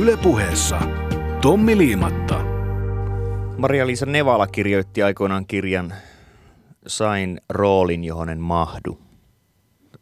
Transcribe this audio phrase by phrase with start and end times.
[0.00, 0.80] Ylepuheessa
[1.42, 2.44] Tommi Liimatta.
[3.58, 5.94] Maria-Liisa Nevala kirjoitti aikoinaan kirjan
[6.86, 8.98] Sain roolin, johon en mahdu.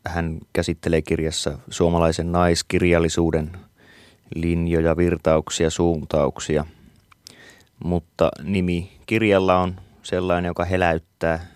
[0.06, 3.52] Hän käsittelee kirjassa suomalaisen naiskirjallisuuden
[4.34, 6.64] linjoja, virtauksia, suuntauksia.
[7.84, 11.46] Mutta nimi kirjalla on sellainen, joka heläyttää.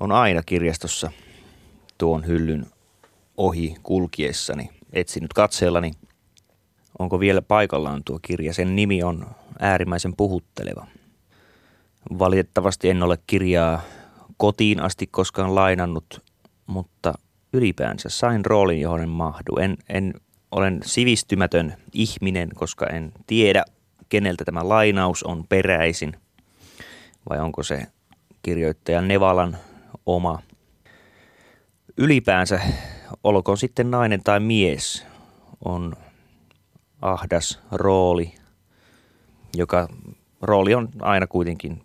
[0.00, 1.10] On aina kirjastossa
[1.98, 2.66] tuon hyllyn
[3.36, 5.92] ohi kulkiessani, etsinyt katseellani,
[6.98, 8.54] onko vielä paikallaan tuo kirja.
[8.54, 9.26] Sen nimi on
[9.58, 10.86] äärimmäisen puhutteleva.
[12.18, 13.80] Valitettavasti en ole kirjaa
[14.36, 16.22] kotiin asti koskaan lainannut,
[16.66, 17.14] mutta
[17.52, 19.56] ylipäänsä sain roolin, johon en mahdu.
[19.56, 20.14] En, en
[20.50, 23.64] olen sivistymätön ihminen, koska en tiedä,
[24.08, 26.12] keneltä tämä lainaus on peräisin,
[27.30, 27.86] vai onko se
[28.42, 29.56] kirjoittaja Nevalan
[30.06, 30.42] oma.
[31.96, 32.60] Ylipäänsä,
[33.24, 35.06] olkoon sitten nainen tai mies,
[35.64, 35.96] on
[37.02, 38.34] ahdas rooli,
[39.56, 39.88] joka
[40.42, 41.82] rooli on aina kuitenkin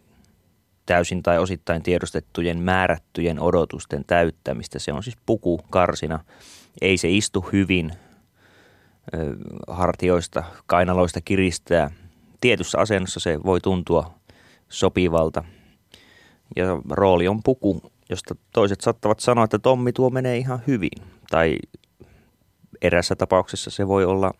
[0.85, 4.79] täysin tai osittain tiedostettujen määrättyjen odotusten täyttämistä.
[4.79, 6.19] Se on siis puku karsina.
[6.81, 7.91] Ei se istu hyvin
[9.67, 11.91] hartioista, kainaloista kiristää.
[12.41, 14.13] Tietyssä asennossa se voi tuntua
[14.69, 15.43] sopivalta.
[16.55, 21.03] Ja rooli on puku, josta toiset saattavat sanoa, että Tommi tuo menee ihan hyvin.
[21.29, 21.57] Tai
[22.81, 24.31] erässä tapauksessa se voi olla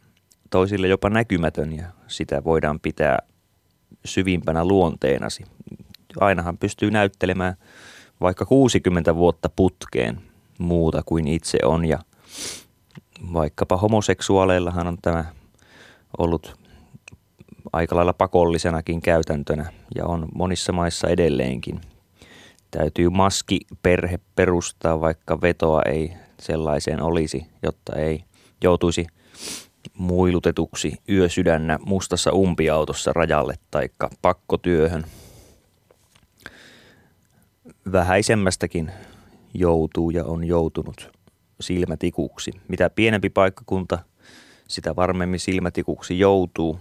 [0.50, 3.20] toisille jopa näkymätön ja sitä voidaan pitää
[4.06, 5.44] syvimpänä luonteenasi.
[6.20, 7.56] Ainahan pystyy näyttelemään
[8.22, 10.22] vaikka 60 vuotta putkeen
[10.60, 12.00] muuta kuin itse on ja
[13.34, 15.26] vaikkapa homoseksuaaleillahan on tämä
[16.18, 16.56] ollut
[17.74, 21.82] aika lailla pakollisenakin käytäntönä ja on monissa maissa edelleenkin.
[22.72, 28.24] Täytyy maski perhe perustaa, vaikka vetoa ei sellaiseen olisi, jotta ei
[28.64, 29.08] joutuisi
[29.94, 35.06] muilutetuksi yösydännä mustassa umpiautossa rajalle taikka pakkotyöhön.
[37.92, 38.92] Vähäisemmästäkin
[39.54, 41.12] joutuu ja on joutunut
[41.60, 42.52] silmätikuksi.
[42.68, 44.00] Mitä pienempi paikkakunta,
[44.68, 46.80] sitä varmemmin silmätikuksi joutuu.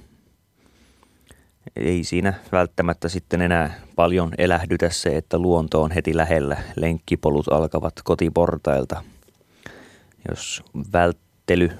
[1.77, 6.57] Ei siinä välttämättä sitten enää paljon elähdytä se, että luonto on heti lähellä.
[6.77, 9.03] Lenkkipolut alkavat kotiportailta.
[10.29, 10.63] Jos
[10.93, 11.71] välttely,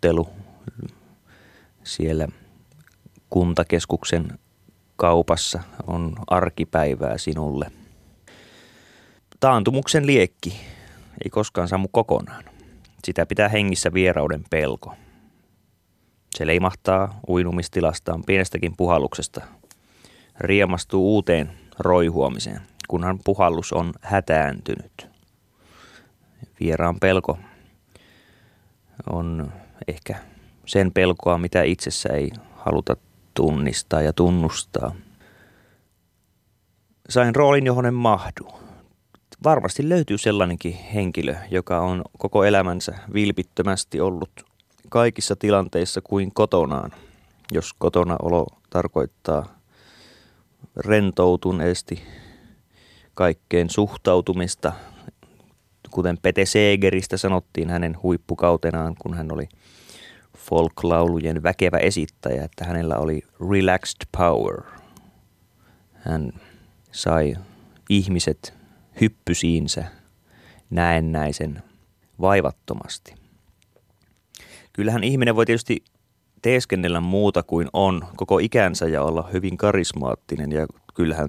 [0.00, 0.28] kuiskuttelu
[1.84, 2.28] siellä
[3.30, 4.38] kuntakeskuksen
[4.96, 7.70] kaupassa on arkipäivää sinulle.
[9.40, 10.60] Taantumuksen liekki
[11.24, 12.44] ei koskaan sammu kokonaan.
[13.04, 14.94] Sitä pitää hengissä vierauden pelko.
[16.36, 19.40] Se leimahtaa uinumistilastaan pienestäkin puhalluksesta.
[20.40, 25.08] Riemastuu uuteen roihuomiseen, kunhan puhallus on hätääntynyt.
[26.60, 27.38] Vieraan pelko
[29.12, 29.52] on
[29.88, 30.14] ehkä
[30.66, 32.96] sen pelkoa, mitä itsessä ei haluta
[33.34, 34.94] tunnistaa ja tunnustaa.
[37.08, 38.58] Sain roolin, johon en mahdu
[39.44, 44.30] varmasti löytyy sellainenkin henkilö, joka on koko elämänsä vilpittömästi ollut
[44.88, 46.90] kaikissa tilanteissa kuin kotonaan.
[47.52, 49.58] Jos kotona olo tarkoittaa
[50.76, 52.02] rentoutuneesti
[53.14, 54.72] kaikkeen suhtautumista,
[55.90, 59.48] kuten Pete Seegeristä sanottiin hänen huippukautenaan, kun hän oli
[60.36, 64.62] folklaulujen väkevä esittäjä, että hänellä oli relaxed power.
[65.94, 66.32] Hän
[66.92, 67.36] sai
[67.90, 68.54] ihmiset
[69.00, 69.84] hyppysiinsä
[70.70, 71.62] näennäisen
[72.20, 73.14] vaivattomasti.
[74.72, 75.84] Kyllähän ihminen voi tietysti
[76.42, 81.28] teeskennellä muuta kuin on koko ikänsä ja olla hyvin karismaattinen ja kyllähän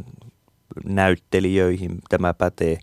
[0.85, 2.77] näyttelijöihin tämä pätee.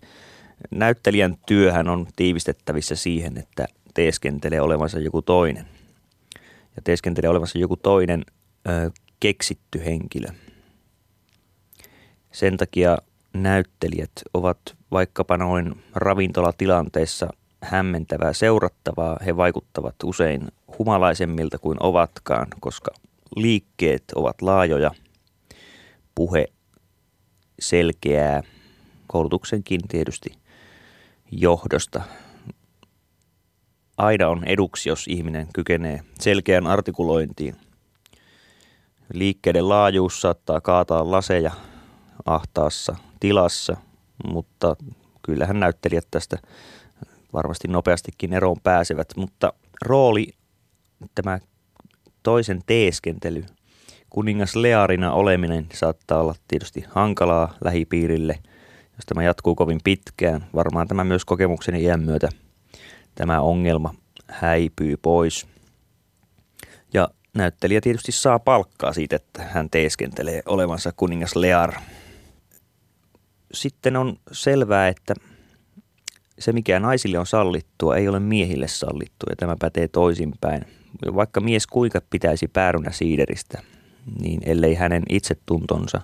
[0.71, 5.65] Näyttelijän työhän on tiivistettävissä siihen, että teeskentelee olevansa joku toinen.
[6.75, 8.25] Ja teeskentelee olevansa joku toinen
[8.67, 10.27] ö, keksitty henkilö.
[12.31, 12.97] Sen takia
[13.33, 14.59] näyttelijät ovat
[14.91, 17.27] vaikkapa noin ravintolatilanteissa
[17.61, 19.17] hämmentävää seurattavaa.
[19.25, 20.47] He vaikuttavat usein
[20.79, 22.91] humalaisemmilta kuin ovatkaan, koska
[23.35, 24.91] liikkeet ovat laajoja,
[26.15, 26.47] puhe
[27.59, 28.43] selkeää,
[29.07, 30.29] koulutuksenkin tietysti
[31.31, 32.01] johdosta.
[33.97, 37.55] Aina on eduksi, jos ihminen kykenee selkeään artikulointiin.
[39.13, 41.51] Liikkeiden laajuus saattaa kaataa laseja
[42.25, 43.77] ahtaassa tilassa,
[44.27, 44.75] mutta
[45.21, 46.37] kyllähän näyttelijät tästä
[47.33, 49.07] varmasti nopeastikin eroon pääsevät.
[49.15, 49.53] Mutta
[49.85, 50.27] rooli,
[51.15, 51.39] tämä
[52.23, 53.45] toisen teeskentely,
[54.09, 58.39] kuningas Learina oleminen saattaa olla tietysti hankalaa lähipiirille,
[58.97, 60.47] jos tämä jatkuu kovin pitkään.
[60.55, 62.29] Varmaan tämä myös kokemukseni iän myötä
[63.15, 63.93] tämä ongelma
[64.27, 65.47] häipyy pois.
[67.33, 71.73] näyttelijä tietysti saa palkkaa siitä, että hän teeskentelee olevansa kuningas Lear.
[73.53, 75.13] Sitten on selvää, että
[76.39, 80.65] se mikä naisille on sallittua, ei ole miehille sallittua ja tämä pätee toisinpäin.
[81.15, 83.61] Vaikka mies kuinka pitäisi päärynä siideristä,
[84.21, 86.01] niin ellei hänen itsetuntonsa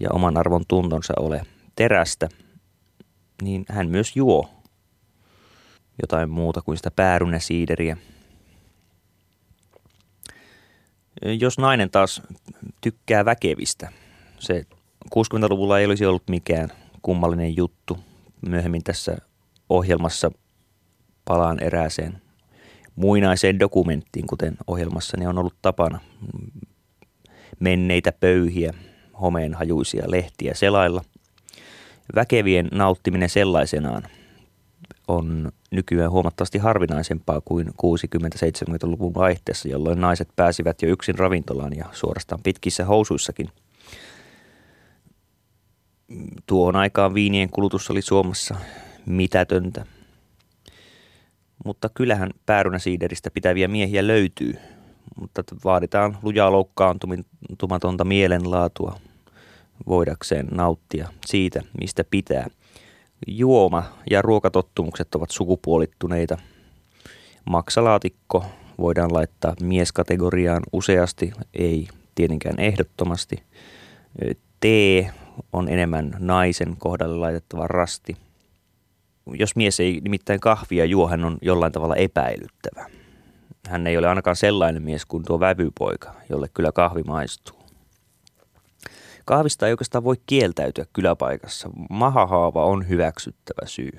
[0.00, 1.42] ja oman arvon tuntonsa ole
[1.76, 2.28] terästä,
[3.42, 4.50] niin hän myös juo
[6.02, 7.96] jotain muuta kuin sitä päärynäsiideriä.
[11.40, 12.22] Jos nainen taas
[12.80, 13.92] tykkää väkevistä,
[14.38, 14.66] se
[15.14, 16.68] 60-luvulla ei olisi ollut mikään
[17.02, 17.98] kummallinen juttu.
[18.48, 19.16] Myöhemmin tässä
[19.68, 20.30] ohjelmassa
[21.24, 22.22] palaan erääseen
[22.96, 26.00] muinaiseen dokumenttiin, kuten ohjelmassani on ollut tapana
[27.60, 28.74] menneitä pöyhiä,
[29.20, 31.04] homeenhajuisia lehtiä selailla.
[32.14, 34.02] Väkevien nauttiminen sellaisenaan
[35.08, 42.42] on nykyään huomattavasti harvinaisempaa kuin 60-70-luvun vaihteessa, jolloin naiset pääsivät jo yksin ravintolaan ja suorastaan
[42.42, 43.48] pitkissä housuissakin.
[46.46, 48.54] Tuohon aikaan viinien kulutus oli Suomessa
[49.06, 49.86] mitätöntä.
[51.64, 54.54] Mutta kyllähän päärynäsiideristä pitäviä miehiä löytyy,
[55.20, 59.00] mutta vaaditaan lujaa loukkaantumatonta mielenlaatua
[59.88, 62.46] voidakseen nauttia siitä, mistä pitää.
[63.26, 66.38] Juoma ja ruokatottumukset ovat sukupuolittuneita.
[67.44, 68.44] Maksalaatikko
[68.78, 73.42] voidaan laittaa mieskategoriaan useasti, ei tietenkään ehdottomasti.
[74.60, 75.10] Tee
[75.52, 78.16] on enemmän naisen kohdalle laitettava rasti–
[79.26, 82.86] jos mies ei nimittäin kahvia juo, hän on jollain tavalla epäilyttävä.
[83.68, 87.61] Hän ei ole ainakaan sellainen mies kuin tuo vävypoika, jolle kyllä kahvi maistuu.
[89.24, 91.70] Kahvista ei oikeastaan voi kieltäytyä kyläpaikassa.
[91.90, 93.92] Mahahaava on hyväksyttävä syy.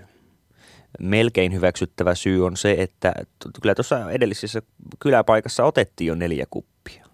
[0.99, 3.13] Melkein hyväksyttävä syy on se, että
[3.61, 4.61] kyllä tuossa edellisessä
[4.99, 7.05] kyläpaikassa otettiin jo neljä kuppia.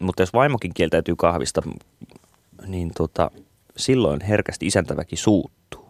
[0.00, 1.62] Mutta jos vaimokin kieltäytyy kahvista,
[2.66, 3.30] niin tota,
[3.76, 5.88] silloin herkästi isäntäväki suuttuu.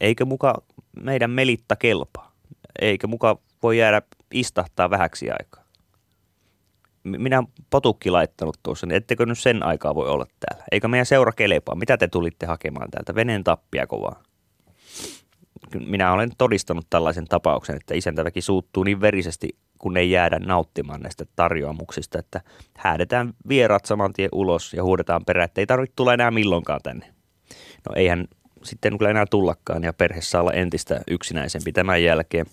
[0.00, 0.62] Eikö muka
[1.02, 2.32] meidän melitta kelpaa?
[2.80, 4.02] Eikö muka voi jäädä
[4.34, 5.59] istahtaa vähäksi aikaa?
[7.04, 10.64] Minä potukki laittanut tuossa, niin ettekö nyt sen aikaa voi olla täällä?
[10.72, 11.74] Eikö meidän seura kelpaa?
[11.74, 13.14] Mitä te tulitte hakemaan täältä?
[13.14, 14.22] Veneen tappia kovaa.
[15.86, 19.48] Minä olen todistanut tällaisen tapauksen, että isäntäväki suuttuu niin verisesti,
[19.78, 22.40] kun ei jäädä nauttimaan näistä tarjoamuksista, että
[22.76, 27.06] häädetään vieraat saman tien ulos ja huudetaan perään, että ei tarvitse tulla enää milloinkaan tänne.
[27.88, 28.28] No eihän
[28.62, 32.46] sitten kyllä enää tullakaan ja perhe saa olla entistä yksinäisempi tämän jälkeen.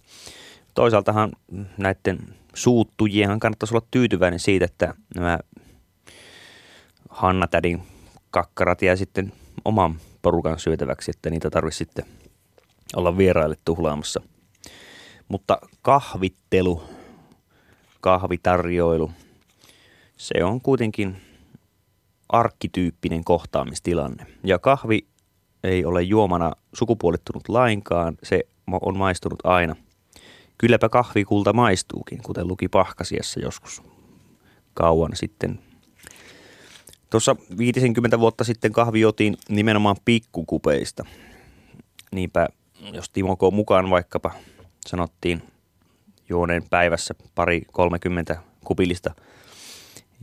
[0.74, 1.32] Toisaaltahan
[1.78, 2.20] näiden
[2.58, 5.40] suuttujienhan kannattaisi olla tyytyväinen siitä, että nämä
[7.10, 7.82] Hanna-tädin
[8.32, 9.34] kakkarat jää sitten
[9.66, 12.06] oman porukan syötäväksi, että niitä tarvitsisi sitten
[12.96, 14.22] olla vieraille tuhlaamassa.
[15.28, 16.84] Mutta kahvittelu,
[18.02, 19.12] kahvitarjoilu,
[20.18, 21.18] se on kuitenkin
[22.30, 24.26] arkkityyppinen kohtaamistilanne.
[24.44, 25.08] Ja kahvi
[25.64, 28.44] ei ole juomana sukupuolittunut lainkaan, se
[28.82, 29.76] on maistunut aina.
[30.58, 33.84] Kylläpä kahvikulta maistuukin, kuten luki Pahkasiassa joskus
[34.74, 35.60] kauan sitten.
[37.10, 41.06] Tuossa 50 vuotta sitten kahvi jotiin nimenomaan pikkukupeista.
[42.12, 42.48] Niinpä,
[42.94, 43.42] jos Timo K.
[43.52, 44.32] mukaan vaikkapa
[44.88, 45.44] sanottiin
[46.30, 49.14] juoneen päivässä pari 30 kupillista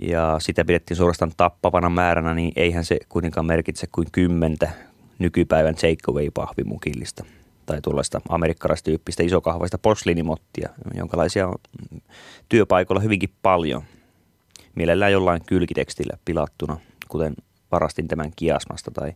[0.02, 4.70] ja sitä pidettiin suorastaan tappavana määränä, niin eihän se kuitenkaan merkitse kuin kymmentä
[5.18, 7.24] nykypäivän takeaway-pahvimukillista
[7.66, 11.54] tai tuollaista amerikkalaistyyppistä isokahvaista posliinimottia, jonkalaisia on
[12.48, 13.82] työpaikoilla hyvinkin paljon.
[14.74, 17.34] Mielellään jollain kylkitekstillä pilattuna, kuten
[17.72, 19.12] varastin tämän kiasmasta tai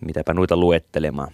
[0.00, 1.32] mitäpä noita luettelemaan.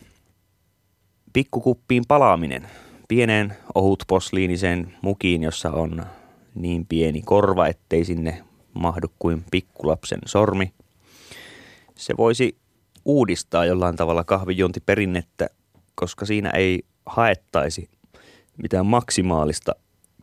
[1.33, 2.69] Pikkukuppiin palaaminen.
[3.09, 6.07] Pieneen ohut posliiniseen mukiin, jossa on
[6.55, 10.73] niin pieni korva, ettei sinne mahdu kuin pikkulapsen sormi.
[11.95, 12.57] Se voisi
[13.05, 15.51] uudistaa jollain tavalla kahvijuontiperinnettä,
[15.95, 17.89] koska siinä ei haettaisi
[18.63, 19.73] mitään maksimaalista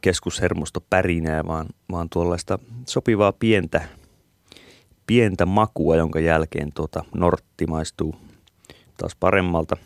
[0.01, 3.81] keskushermostopärinää, vaan, vaan tuollaista sopivaa pientä,
[5.07, 8.15] pientä makua, jonka jälkeen tuota nortti maistuu
[8.97, 9.77] taas paremmalta.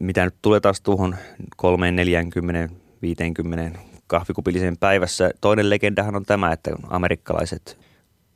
[0.00, 1.16] Mitä nyt tulee taas tuohon
[1.56, 5.30] 3, 40, 50 kahvikupilliseen päivässä.
[5.40, 7.78] Toinen legendahan on tämä, että amerikkalaiset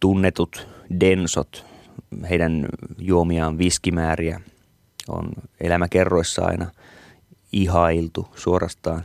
[0.00, 0.68] tunnetut
[1.00, 1.66] densot
[2.30, 2.66] heidän
[2.98, 4.40] juomiaan viskimääriä
[5.08, 5.28] on
[5.60, 6.70] elämäkerroissa aina
[7.52, 9.04] ihailtu suorastaan,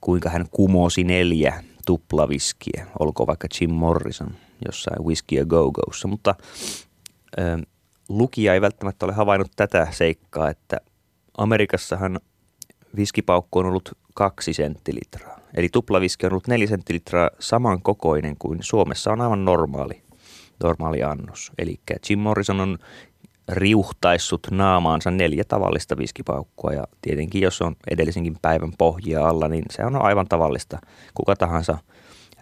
[0.00, 4.34] kuinka hän kumosi neljä tuplaviskiä, olkoon vaikka Jim Morrison
[4.66, 6.34] jossain Whiskey a Go-Gossa, mutta
[7.38, 7.42] ö,
[8.08, 10.80] lukija ei välttämättä ole havainnut tätä seikkaa, että
[11.38, 12.20] Amerikassahan
[12.96, 15.40] viskipaukku on ollut kaksi senttilitraa.
[15.54, 20.02] Eli tuplaviski on ollut neljä senttilitraa samankokoinen kuin Suomessa on aivan normaali,
[20.62, 21.52] normaali annos.
[21.58, 22.78] Eli Jim Morrison on
[23.50, 29.84] riuhtaissut naamaansa neljä tavallista viskipaukkua ja tietenkin jos on edellisenkin päivän pohjia alla, niin se
[29.84, 30.78] on aivan tavallista.
[31.14, 31.78] Kuka tahansa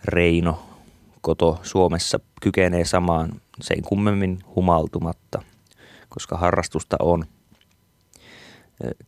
[0.04, 0.62] Reino
[1.20, 5.42] koto Suomessa kykenee samaan sen kummemmin humaltumatta,
[6.08, 7.24] koska harrastusta on.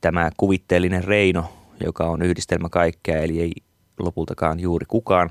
[0.01, 1.53] Tämä kuvitteellinen Reino,
[1.85, 3.53] joka on yhdistelmä kaikkea, eli ei
[3.99, 5.31] lopultakaan juuri kukaan,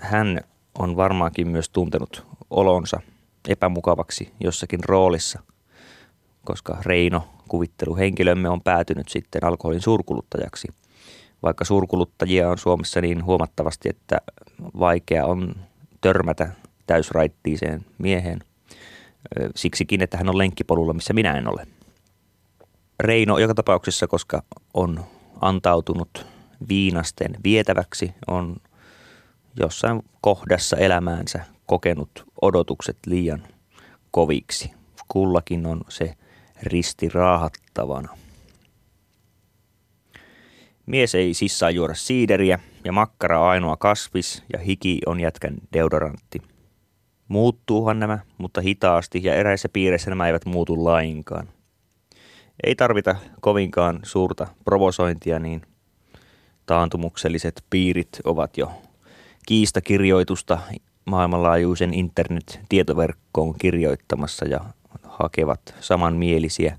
[0.00, 0.40] hän
[0.78, 3.00] on varmaankin myös tuntenut olonsa
[3.48, 5.42] epämukavaksi jossakin roolissa,
[6.44, 10.68] koska Reino, kuvitteluhenkilömme, on päätynyt sitten alkoholin suurkuluttajaksi.
[11.42, 14.16] Vaikka suurkuluttajia on Suomessa niin huomattavasti, että
[14.78, 15.54] vaikea on
[16.00, 16.50] törmätä
[16.86, 18.40] täysraittiiseen mieheen.
[19.56, 21.66] Siksikin, että hän on lenkkipolulla, missä minä en ole.
[23.00, 24.42] Reino joka tapauksessa, koska
[24.74, 25.04] on
[25.40, 26.26] antautunut
[26.68, 28.56] viinasten vietäväksi, on
[29.60, 33.42] jossain kohdassa elämäänsä kokenut odotukset liian
[34.10, 34.70] koviksi.
[35.08, 36.14] Kullakin on se
[36.62, 38.08] risti raahattavana.
[40.86, 46.42] Mies ei siis saa juoda siideriä ja makkara ainoa kasvis ja hiki on jätkän deodorantti.
[47.28, 51.48] Muuttuuhan nämä, mutta hitaasti ja eräissä piireissä nämä eivät muutu lainkaan.
[52.64, 55.62] Ei tarvita kovinkaan suurta provosointia, niin
[56.66, 58.72] taantumukselliset piirit ovat jo
[59.46, 60.58] kiistakirjoitusta
[61.04, 64.60] maailmanlaajuisen internet-tietoverkkoon kirjoittamassa ja
[65.02, 66.78] hakevat samanmielisiä.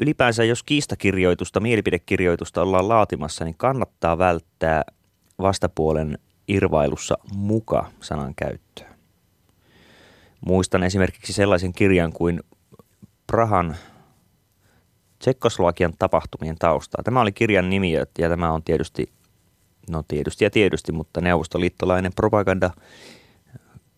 [0.00, 4.82] Ylipäänsä jos kiistakirjoitusta, mielipidekirjoitusta ollaan laatimassa, niin kannattaa välttää
[5.40, 8.90] vastapuolen irvailussa muka-sanan käyttöä.
[10.46, 12.40] Muistan esimerkiksi sellaisen kirjan kuin
[13.26, 13.76] Prahan
[15.18, 17.02] Tsekkoslovakian tapahtumien taustaa.
[17.02, 19.12] Tämä oli kirjan nimi ja tämä on tietysti,
[19.90, 22.70] no tietysti ja tietysti, mutta neuvostoliittolainen propaganda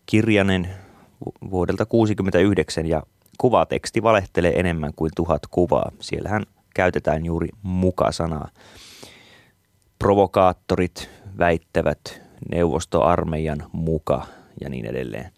[0.05, 0.69] kirjanen
[1.51, 3.03] vuodelta 1969 ja
[3.37, 5.91] kuvateksti valehtelee enemmän kuin tuhat kuvaa.
[5.99, 6.43] Siellähän
[6.75, 8.49] käytetään juuri mukasanaa.
[9.99, 14.27] Provokaattorit väittävät neuvostoarmeijan muka
[14.61, 15.31] ja niin edelleen.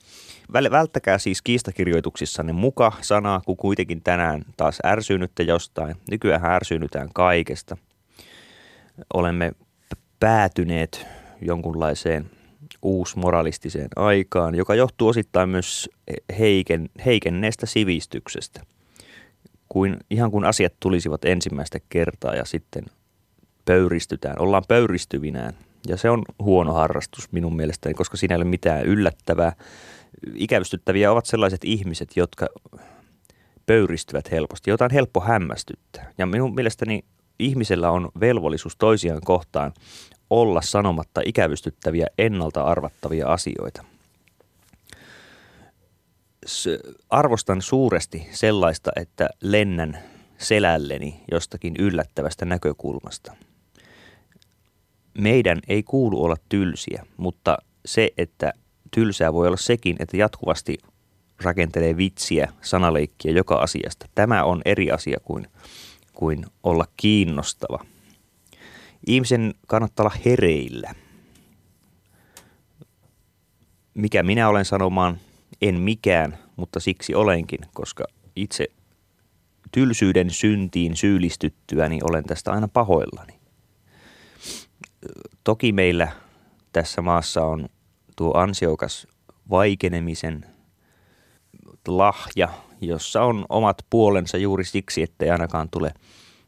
[0.54, 5.96] Välttäkää siis kiistakirjoituksissanne muka-sanaa, kun kuitenkin tänään taas ärsynytte jostain.
[6.12, 7.78] Nykyään ärsynytään kaikesta.
[9.14, 9.52] Olemme
[10.20, 11.08] päätyneet
[11.42, 12.30] jonkunlaiseen
[12.86, 15.90] uusmoralistiseen aikaan, joka johtuu osittain myös
[16.40, 18.62] heiken, heikenneestä sivistyksestä.
[19.70, 22.86] Kuin, ihan kuin asiat tulisivat ensimmäistä kertaa ja sitten
[23.66, 25.54] pöyristytään, ollaan pöyristyvinään.
[25.88, 29.54] Ja se on huono harrastus minun mielestäni, koska siinä ei ole mitään yllättävää.
[30.34, 32.48] Ikävystyttäviä ovat sellaiset ihmiset, jotka
[33.66, 36.12] pöyristyvät helposti, jota on helppo hämmästyttää.
[36.18, 37.06] Ja minun mielestäni
[37.40, 39.74] ihmisellä on velvollisuus toisiaan kohtaan
[40.30, 43.86] olla sanomatta ikävystyttäviä ennalta arvattavia asioita.
[47.10, 50.00] Arvostan suuresti sellaista, että lennän
[50.38, 53.36] selälleni jostakin yllättävästä näkökulmasta.
[55.18, 58.54] Meidän ei kuulu olla tylsiä, mutta se, että
[58.92, 60.78] tylsää voi olla sekin, että jatkuvasti
[61.44, 64.06] rakentelee vitsiä, sanaleikkiä joka asiasta.
[64.16, 65.48] Tämä on eri asia kuin,
[66.16, 67.80] kuin olla kiinnostava–
[69.08, 70.96] Ihmisen kannattaa olla hereillä.
[73.94, 75.20] Mikä minä olen sanomaan?
[75.62, 78.04] En mikään, mutta siksi olenkin, koska
[78.36, 78.68] itse
[79.72, 83.34] tylsyyden syntiin syyllistyttyäni olen tästä aina pahoillani.
[85.44, 86.12] Toki meillä
[86.72, 87.70] tässä maassa on
[88.16, 89.08] tuo ansiokas
[89.50, 90.46] vaikenemisen
[91.88, 92.50] lahja,
[92.82, 95.92] jossa on omat puolensa juuri siksi, ettei ainakaan tule–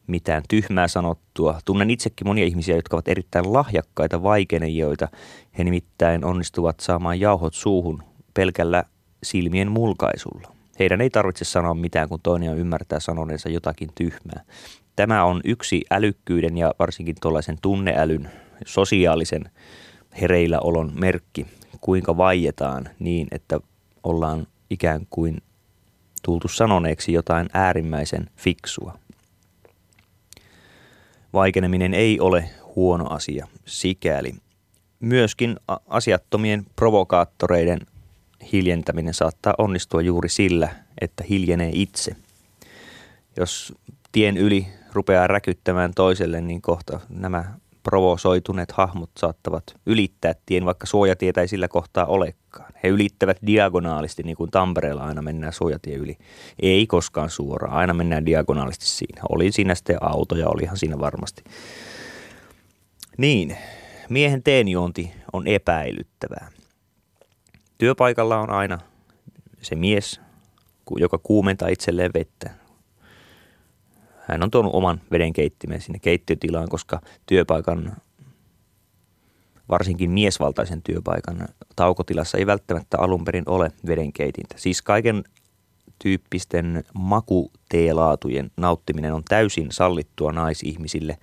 [0.08, 1.58] mitään tyhmää sanottua.
[1.64, 5.08] Tunnen itsekin monia ihmisiä, jotka ovat erittäin lahjakkaita vaikenejoita.
[5.58, 8.02] He nimittäin onnistuvat saamaan jauhot suuhun
[8.34, 8.84] pelkällä
[9.22, 10.52] silmien mulkaisulla.
[10.78, 14.42] Heidän ei tarvitse sanoa mitään, kun toinen ymmärtää sanoneensa jotakin tyhmää.
[14.96, 18.30] Tämä on yksi älykkyyden ja varsinkin tuollaisen tunneälyn,
[18.66, 19.50] sosiaalisen
[20.20, 21.46] hereilläolon merkki,
[21.80, 23.60] kuinka vaietaan niin, että
[24.02, 25.42] ollaan ikään kuin
[26.28, 28.98] tultu sanoneeksi jotain äärimmäisen fiksua
[31.32, 34.34] vaikeneminen ei ole huono asia sikäli.
[35.00, 35.56] Myöskin
[35.88, 37.80] asiattomien provokaattoreiden
[38.52, 40.68] hiljentäminen saattaa onnistua juuri sillä,
[41.00, 42.16] että hiljenee itse.
[43.36, 43.74] Jos
[44.12, 47.44] tien yli rupeaa räkyttämään toiselle, niin kohta nämä
[47.88, 52.72] provosoituneet hahmot saattavat ylittää tien, vaikka suojatietä ei sillä kohtaa olekaan.
[52.82, 56.16] He ylittävät diagonaalisti, niin kuin Tampereella aina mennään suojatie yli.
[56.62, 59.22] Ei koskaan suoraan, aina mennään diagonaalisti siinä.
[59.28, 61.44] Oli siinä sitten auto ja olihan siinä varmasti.
[63.18, 63.56] Niin,
[64.08, 66.48] miehen teenjuonti on epäilyttävää.
[67.78, 68.78] Työpaikalla on aina
[69.62, 70.20] se mies,
[70.96, 72.50] joka kuumentaa itselleen vettä.
[74.28, 77.96] Hän on tuonut oman vedenkeittimen sinne keittiötilaan, koska työpaikan,
[79.68, 84.54] varsinkin miesvaltaisen työpaikan taukotilassa ei välttämättä alun perin ole vedenkeitintä.
[84.58, 85.24] Siis kaiken
[86.02, 91.18] tyyppisten makuteelaatujen nauttiminen on täysin sallittua naisihmisille.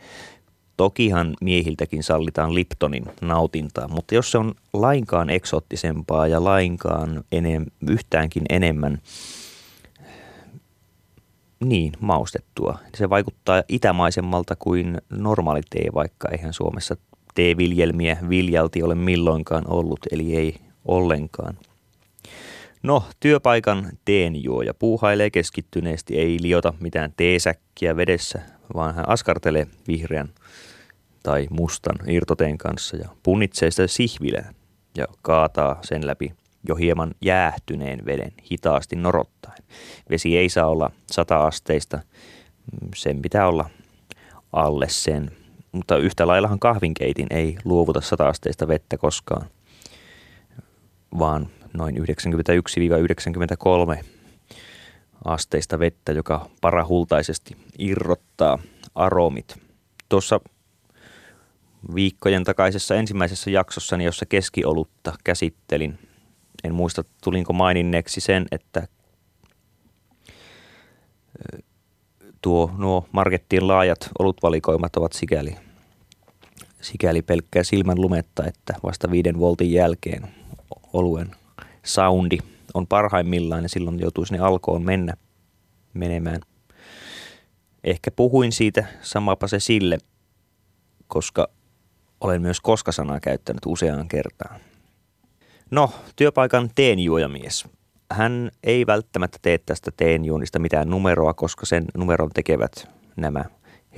[0.77, 8.43] Tokihan miehiltäkin sallitaan Liptonin nautintaa, mutta jos se on lainkaan eksoottisempaa ja lainkaan enem, yhtäänkin
[8.49, 9.01] enemmän
[11.59, 12.79] niin, maustettua.
[12.95, 16.97] Se vaikuttaa itämaisemmalta kuin normaali tee, vaikka eihän Suomessa
[17.35, 21.57] teeviljelmiä viljalti ole milloinkaan ollut, eli ei ollenkaan.
[22.83, 28.41] No, työpaikan teenjuoja puuhailee keskittyneesti, ei liota mitään teesäkkiä vedessä,
[28.73, 30.29] vaan hän askartelee vihreän
[31.23, 34.53] tai mustan irtoteen kanssa ja punnitsee sitä sihvilää
[34.97, 36.33] ja kaataa sen läpi
[36.67, 39.63] jo hieman jäähtyneen veden hitaasti norottaen.
[40.09, 41.99] Vesi ei saa olla sata asteista,
[42.95, 43.69] sen pitää olla
[44.53, 45.31] alle sen.
[45.71, 49.47] Mutta yhtä laillahan kahvinkeitin ei luovuta sata asteista vettä koskaan,
[51.19, 52.01] vaan noin 91-93
[55.25, 58.59] asteista vettä, joka parahultaisesti irrottaa
[58.95, 59.55] aromit.
[60.09, 60.39] Tuossa
[61.95, 65.99] viikkojen takaisessa ensimmäisessä jaksossani, jossa keskiolutta käsittelin,
[66.65, 68.87] en muista tulinko maininneeksi sen, että
[72.41, 75.55] tuo, nuo markettien laajat olutvalikoimat ovat sikäli,
[76.81, 80.27] sikäli pelkkää silmän lumetta, että vasta viiden voltin jälkeen
[80.93, 81.31] oluen
[81.83, 82.37] soundi
[82.73, 85.13] on parhaimmillaan ja silloin joutuu sinne alkoon mennä
[85.93, 86.41] menemään.
[87.83, 89.97] Ehkä puhuin siitä samapa se sille,
[91.07, 91.47] koska
[92.21, 94.59] olen myös koska-sanaa käyttänyt useaan kertaan.
[95.75, 97.65] No, työpaikan teenjuojamies.
[98.11, 103.45] Hän ei välttämättä tee tästä teenjuonista mitään numeroa, koska sen numeron tekevät nämä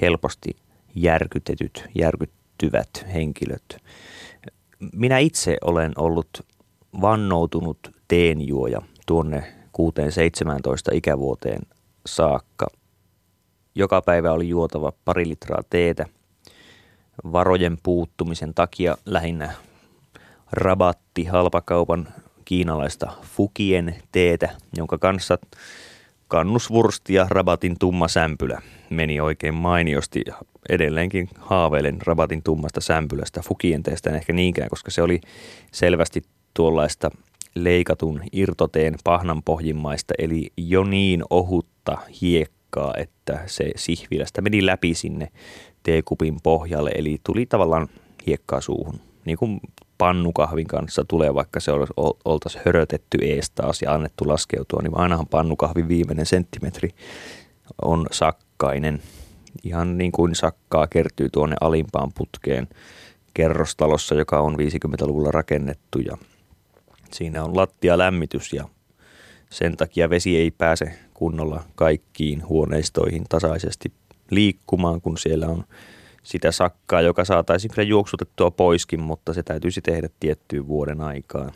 [0.02, 0.56] helposti
[0.96, 3.78] järkytetyt, järkyttyvät henkilöt.
[4.94, 6.46] Minä itse olen ollut
[7.02, 9.54] vannoutunut teenjuoja tuonne
[10.92, 11.62] 6-17 ikävuoteen
[12.06, 12.68] saakka.
[13.76, 16.06] Joka päivä oli juotava pari litraa teetä.
[17.32, 19.54] Varojen puuttumisen takia lähinnä
[20.52, 22.08] rabatti halpakaupan
[22.46, 25.38] kiinalaista fukien teetä, jonka kanssa
[26.28, 30.24] kannusvursti ja rabatin tumma sämpylä meni oikein mainiosti
[30.70, 33.42] edelleenkin haaveilen rabatin tummasta sämpylästä.
[33.42, 35.22] Fukien teestä en ehkä niinkään, koska se oli
[35.72, 36.22] selvästi
[36.54, 37.12] tuollaista
[37.56, 45.28] leikatun irtoteen pahnanpohjimmaista, eli jo niin ohutta hiekkaa, että se sihvilästä meni läpi sinne
[45.84, 47.88] teekupin pohjalle, eli tuli tavallaan
[48.28, 49.00] hiekkaa suuhun.
[49.26, 49.60] Niin kuin
[49.98, 51.72] pannukahvin kanssa tulee, vaikka se
[52.26, 56.90] oltaisiin hörötetty ees taas ja annettu laskeutua, niin ainahan pannukahvin viimeinen senttimetri
[57.82, 59.02] on sakkainen.
[59.64, 62.68] Ihan niin kuin sakkaa kertyy tuonne alimpaan putkeen
[63.34, 66.18] kerrostalossa, joka on 50-luvulla rakennettu ja
[67.12, 68.68] siinä on lattia lämmitys ja
[69.50, 73.92] sen takia vesi ei pääse kunnolla kaikkiin huoneistoihin tasaisesti
[74.32, 75.64] liikkumaan, kun siellä on
[76.28, 81.52] sitä sakkaa, joka saataisiin kyllä juoksutettua poiskin, mutta se täytyisi tehdä tiettyyn vuoden aikaan.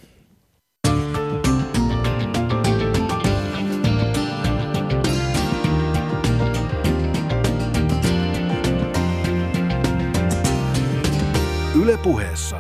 [11.82, 12.60] Ylepuheessa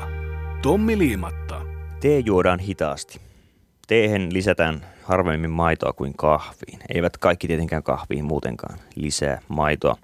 [0.62, 1.62] Tommi Liimatta.
[2.00, 3.20] Tee juodaan hitaasti.
[3.88, 6.80] Teehen lisätään harvemmin maitoa kuin kahviin.
[6.94, 9.96] Eivät kaikki tietenkään kahviin muutenkaan lisää maitoa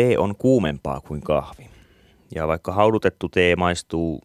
[0.00, 1.70] tee on kuumempaa kuin kahvi.
[2.34, 4.20] Ja vaikka haudutettu tee maistuu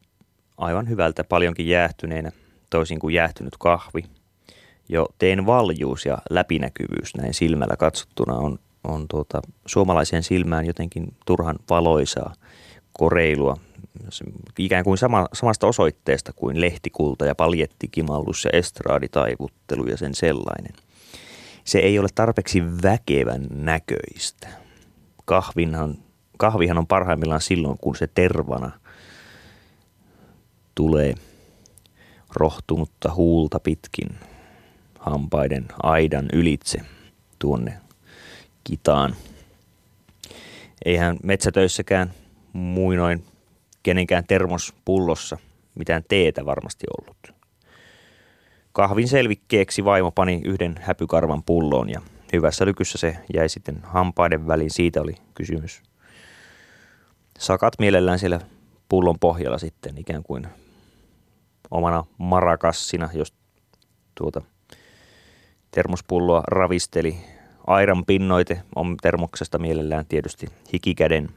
[0.58, 2.32] aivan hyvältä paljonkin jäähtyneenä,
[2.70, 4.04] toisin kuin jäähtynyt kahvi,
[4.90, 11.56] jo teen valjuus ja läpinäkyvyys näin silmällä katsottuna on, on tuota, suomalaiseen silmään jotenkin turhan
[11.70, 12.34] valoisaa,
[12.94, 13.58] koreilua,
[14.60, 20.74] ikään kuin sama, samasta osoitteesta kuin lehtikulta ja paljettikimallus ja estraaditaivuttelu ja sen sellainen.
[21.64, 24.65] Se ei ole tarpeeksi väkevän näköistä
[25.26, 25.98] kahvinhan,
[26.38, 28.72] kahvihan on parhaimmillaan silloin, kun se tervana
[30.76, 31.14] tulee
[32.36, 34.10] rohtunutta huulta pitkin
[35.00, 36.82] hampaiden aidan ylitse
[37.40, 37.78] tuonne
[38.64, 39.16] kitaan.
[40.86, 42.14] Eihän metsätöissäkään
[42.54, 43.24] muinoin
[43.84, 45.38] kenenkään termospullossa
[45.76, 47.18] mitään teetä varmasti ollut.
[48.72, 52.02] Kahvin selvikkeeksi vaimo pani yhden häpykarvan pulloon ja
[52.36, 54.72] hyvässä lykyssä se jäi sitten hampaiden väliin.
[54.72, 55.82] Siitä oli kysymys.
[57.40, 58.40] Sakat mielellään siellä
[58.90, 60.48] pullon pohjalla sitten ikään kuin
[61.72, 63.34] omana marakassina, jos
[64.16, 64.42] tuota
[65.72, 67.18] termospulloa ravisteli.
[67.68, 71.30] Airan pinnoite on termoksesta mielellään tietysti hikikäden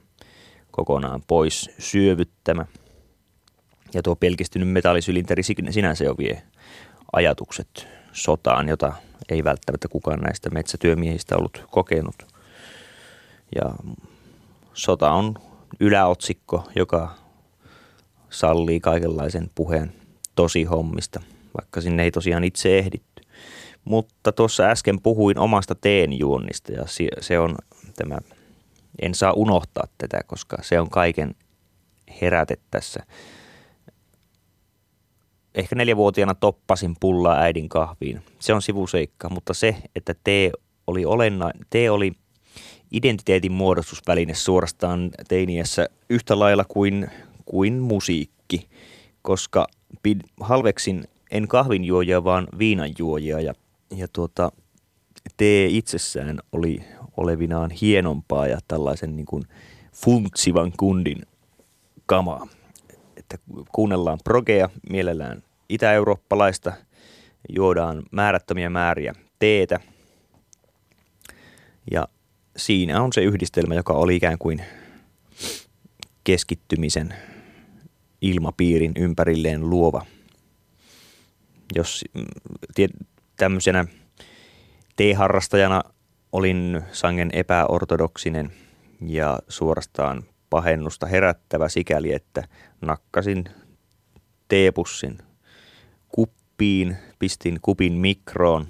[0.70, 2.66] kokonaan pois syövyttämä.
[3.94, 6.42] Ja tuo pelkistynyt metallisylinteri sinänsä jo vie
[7.12, 8.92] ajatukset sotaan, jota
[9.28, 12.26] ei välttämättä kukaan näistä metsätyömiehistä ollut kokenut.
[13.54, 13.74] Ja
[14.74, 15.35] sota on
[15.81, 17.14] yläotsikko, joka
[18.31, 19.92] sallii kaikenlaisen puheen
[20.35, 21.20] tosi hommista,
[21.61, 23.22] vaikka sinne ei tosiaan itse ehditty.
[23.85, 26.85] Mutta tuossa äsken puhuin omasta teenjuonnista ja
[27.20, 27.57] se on
[27.96, 28.18] tämä,
[29.02, 31.35] en saa unohtaa tätä, koska se on kaiken
[32.20, 33.02] heräte tässä.
[35.58, 38.22] Ehkä neljävuotiaana toppasin pullaa äidin kahviin.
[38.38, 40.50] Se on sivuseikka, mutta se, että tee
[40.86, 42.12] oli olenna, tee oli
[42.92, 47.10] identiteetin muodostusväline suorastaan teiniässä yhtä lailla kuin,
[47.44, 48.68] kuin musiikki,
[49.22, 49.66] koska
[50.02, 53.54] pid, halveksin en kahvinjuojia, vaan viinanjuojia ja,
[53.96, 54.52] ja tuota,
[55.36, 56.80] tee itsessään oli
[57.16, 59.42] olevinaan hienompaa ja tällaisen niin kuin
[59.92, 61.22] funtsivan kundin
[62.06, 62.48] kamaa.
[63.16, 63.38] Että
[63.72, 66.72] kuunnellaan progea, mielellään itä-eurooppalaista,
[67.48, 69.81] juodaan määrättömiä määriä teetä
[71.90, 72.09] ja
[72.57, 74.64] siinä on se yhdistelmä, joka oli ikään kuin
[76.24, 77.14] keskittymisen
[78.20, 80.07] ilmapiirin ympärilleen luova.
[81.74, 82.24] Jos mm,
[83.37, 83.85] tämmöisenä
[84.96, 85.83] teeharrastajana
[86.33, 88.52] olin sangen epäortodoksinen
[89.07, 92.44] ja suorastaan pahennusta herättävä sikäli, että
[92.81, 93.44] nakkasin
[94.48, 95.18] teepussin
[96.58, 98.66] kuppiin, pistin kupin mikroon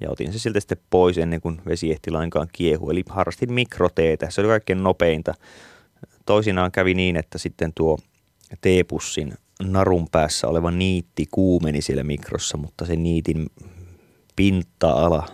[0.00, 2.90] ja otin se siltä sitten pois ennen kuin vesi ehti lainkaan kiehu.
[2.90, 5.34] Eli harrastin mikroteetä, se oli kaikkein nopeinta.
[6.26, 7.98] Toisinaan kävi niin, että sitten tuo
[8.60, 13.46] teepussin narun päässä oleva niitti kuumeni siellä mikrossa, mutta se niitin
[14.36, 15.28] pinta-ala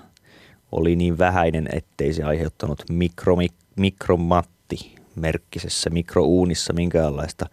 [0.73, 3.37] oli niin vähäinen, ettei se aiheuttanut mikro,
[3.77, 7.47] mikromatti merkkisessä mikrouunissa minkäänlaista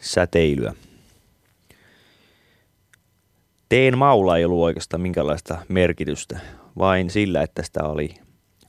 [0.00, 0.74] säteilyä.
[3.72, 6.40] Teen maulla ei ollut oikeastaan minkäänlaista merkitystä,
[6.78, 8.14] vain sillä, että sitä oli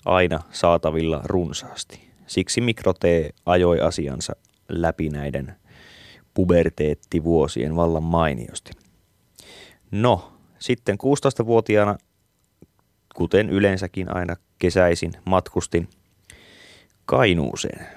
[0.05, 2.09] aina saatavilla runsaasti.
[2.27, 4.35] Siksi mikrotee ajoi asiansa
[4.69, 5.55] läpi näiden
[6.33, 8.71] puberteettivuosien vallan mainiosti.
[9.91, 11.97] No, sitten 16-vuotiaana,
[13.15, 15.89] kuten yleensäkin aina kesäisin, matkustin
[17.05, 17.87] Kainuuseen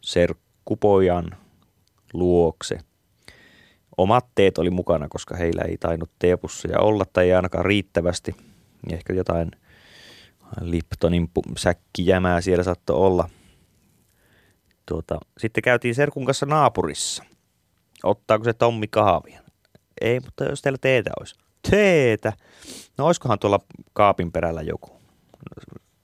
[0.00, 1.30] serkkupojan
[2.12, 2.78] luokse
[3.98, 8.36] omat teet oli mukana, koska heillä ei tainnut teepusseja olla tai ei ainakaan riittävästi.
[8.92, 9.50] Ehkä jotain
[10.60, 13.30] Liptonin säkkijämää siellä saattoi olla.
[14.86, 17.24] Tuota, sitten käytiin Serkun kanssa naapurissa.
[18.02, 19.40] Ottaako se Tommi kahvia?
[20.00, 21.34] Ei, mutta jos teillä teetä olisi.
[21.70, 22.32] Teetä?
[22.98, 23.58] No olisikohan tuolla
[23.92, 24.90] kaapin perällä joku?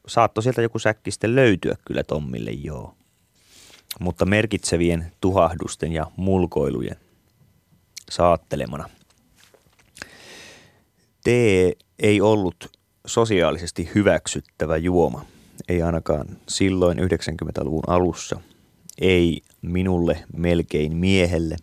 [0.06, 2.94] Saatto sieltä joku säkki sitten löytyä kyllä Tommille, joo.
[4.00, 6.96] Mutta merkitsevien tuhahdusten ja mulkoilujen
[8.10, 8.90] saattelemana.
[11.24, 15.24] Tee ei ollut sosiaalisesti hyväksyttävä juoma,
[15.68, 18.40] ei ainakaan silloin 90-luvun alussa,
[19.00, 21.56] ei minulle melkein miehelle.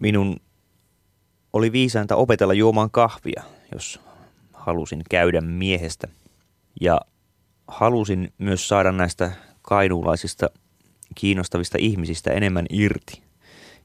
[0.00, 0.36] Minun
[1.52, 3.42] oli viisainta opetella juomaan kahvia,
[3.74, 4.00] jos
[4.52, 6.08] halusin käydä miehestä.
[6.80, 7.00] Ja
[7.68, 10.50] halusin myös saada näistä kainuulaisista
[11.14, 13.27] kiinnostavista ihmisistä enemmän irti.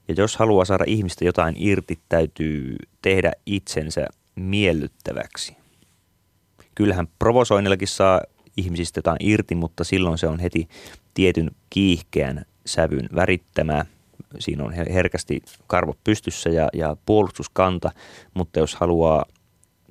[0.08, 5.56] Ja jos haluaa saada ihmistä jotain irti, täytyy tehdä itsensä miellyttäväksi.
[6.74, 8.20] Kyllähän provosoinnillakin saa
[8.56, 10.68] ihmisistä jotain irti, mutta silloin se on heti
[11.14, 13.86] tietyn kiihkeän sävyn värittämää.
[14.38, 17.90] Siinä on herkästi karvot pystyssä ja, ja puolustuskanta,
[18.34, 19.24] mutta jos haluaa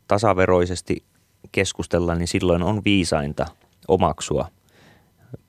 [0.07, 1.03] tasaveroisesti
[1.51, 3.45] keskustella, niin silloin on viisainta
[3.87, 4.47] omaksua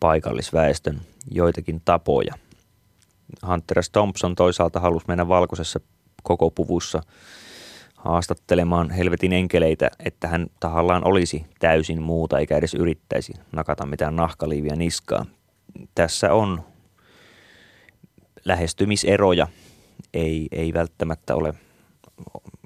[0.01, 1.01] paikallisväestön
[1.31, 2.35] joitakin tapoja.
[3.47, 3.91] Hunter S.
[3.91, 5.81] Thompson toisaalta halusi mennä valkoisessa
[6.23, 7.03] koko puvussa
[7.97, 14.77] haastattelemaan helvetin enkeleitä, että hän tahallaan olisi täysin muuta eikä edes yrittäisi nakata mitään nahkaliiviä
[14.77, 15.27] niskaan.
[15.95, 16.63] Tässä on
[18.45, 19.49] lähestymiseroja,
[20.15, 21.55] ei, ei välttämättä ole.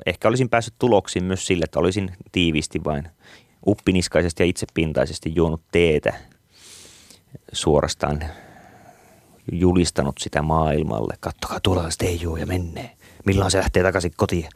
[0.07, 3.09] Ehkä olisin päässyt tuloksiin myös sille, että olisin tiivisti vain
[3.67, 6.15] uppiniskaisesti ja itsepintaisesti juonut teetä
[7.53, 8.25] suorastaan
[9.53, 11.15] julistanut sitä maailmalle.
[11.21, 12.97] Kattokaa, tuolla se teijuu ja menee.
[13.25, 14.49] Milloin se lähtee takaisin kotiin?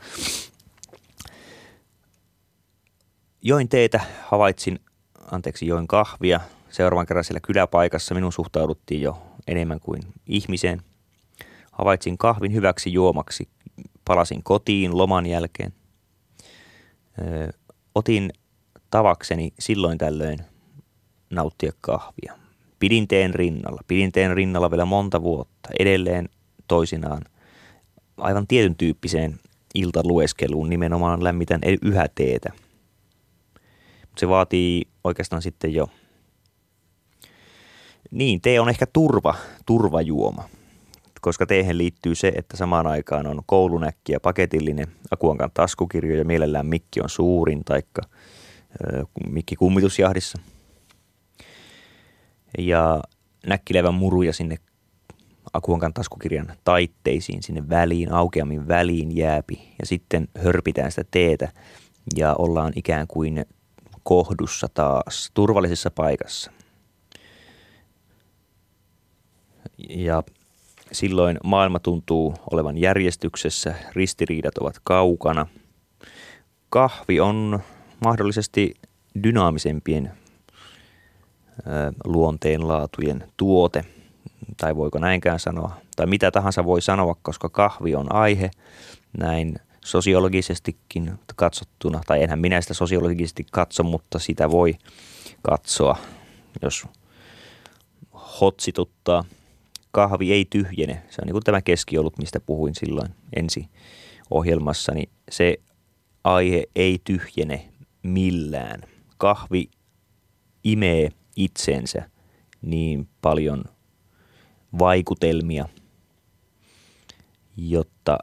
[3.42, 4.81] Join teetä, havaitsin,
[5.31, 6.40] anteeksi, join kahvia.
[6.70, 10.83] Seuraavan kerran siellä kyläpaikassa minun suhtauduttiin jo enemmän kuin ihmiseen.
[11.72, 13.48] Havaitsin kahvin hyväksi juomaksi.
[14.05, 15.72] Palasin kotiin loman jälkeen.
[17.18, 17.52] Ö,
[17.94, 18.33] otin
[18.90, 20.38] tavakseni silloin tällöin
[21.31, 22.41] nauttia kahvia.
[22.83, 23.81] Pidin teen rinnalla.
[23.87, 25.68] Pidin teen rinnalla vielä monta vuotta.
[25.79, 26.29] Edelleen
[26.68, 27.23] toisinaan
[28.16, 29.40] aivan tietyn tyyppiseen
[29.75, 32.53] iltalueskeluun nimenomaan lämmitän yhä teetä.
[34.18, 35.88] Se vaatii oikeastaan sitten jo,
[38.11, 39.35] niin tee on ehkä turva,
[39.66, 40.49] turvajuoma,
[41.21, 46.66] koska teehen liittyy se, että samaan aikaan on koulunäkki ja paketillinen Akuankan taskukirjo ja mielellään
[46.66, 48.03] mikki on suurin, taikka
[49.29, 50.38] mikki kummitusjahdissa.
[52.59, 53.03] Ja
[53.47, 54.57] näkkilevän muruja sinne
[55.53, 61.49] Akuankan taskukirjan taitteisiin, sinne väliin, aukeamin väliin jääpi ja sitten hörpitään sitä teetä
[62.17, 63.45] ja ollaan ikään kuin
[64.03, 66.53] kohdussa taas, turvallisessa paikassa.
[69.88, 70.23] Ja
[70.93, 75.47] silloin maailma tuntuu olevan järjestyksessä, ristiriidat ovat kaukana.
[76.71, 77.61] Kahvi on
[78.05, 78.75] mahdollisesti
[79.23, 80.12] dynaamisempien
[82.05, 83.85] luonteenlaatujen tuote,
[84.57, 88.51] tai voiko näinkään sanoa, tai mitä tahansa voi sanoa, koska kahvi on aihe
[89.18, 94.75] näin sosiologisestikin katsottuna, tai enhän minä sitä sosiologisesti katso, mutta sitä voi
[95.42, 95.96] katsoa,
[96.62, 96.87] jos
[98.40, 99.25] hotsituttaa.
[99.90, 101.03] Kahvi ei tyhjene.
[101.11, 103.68] Se on niin kuin tämä keskiolut, mistä puhuin silloin ensi
[104.31, 105.57] ohjelmassa, niin se
[106.25, 107.68] aihe ei tyhjene
[108.03, 108.83] millään.
[109.18, 109.70] Kahvi
[110.64, 112.11] imee itseensä
[112.62, 113.64] niin paljon
[114.79, 115.68] vaikutelmia,
[117.57, 118.18] jotta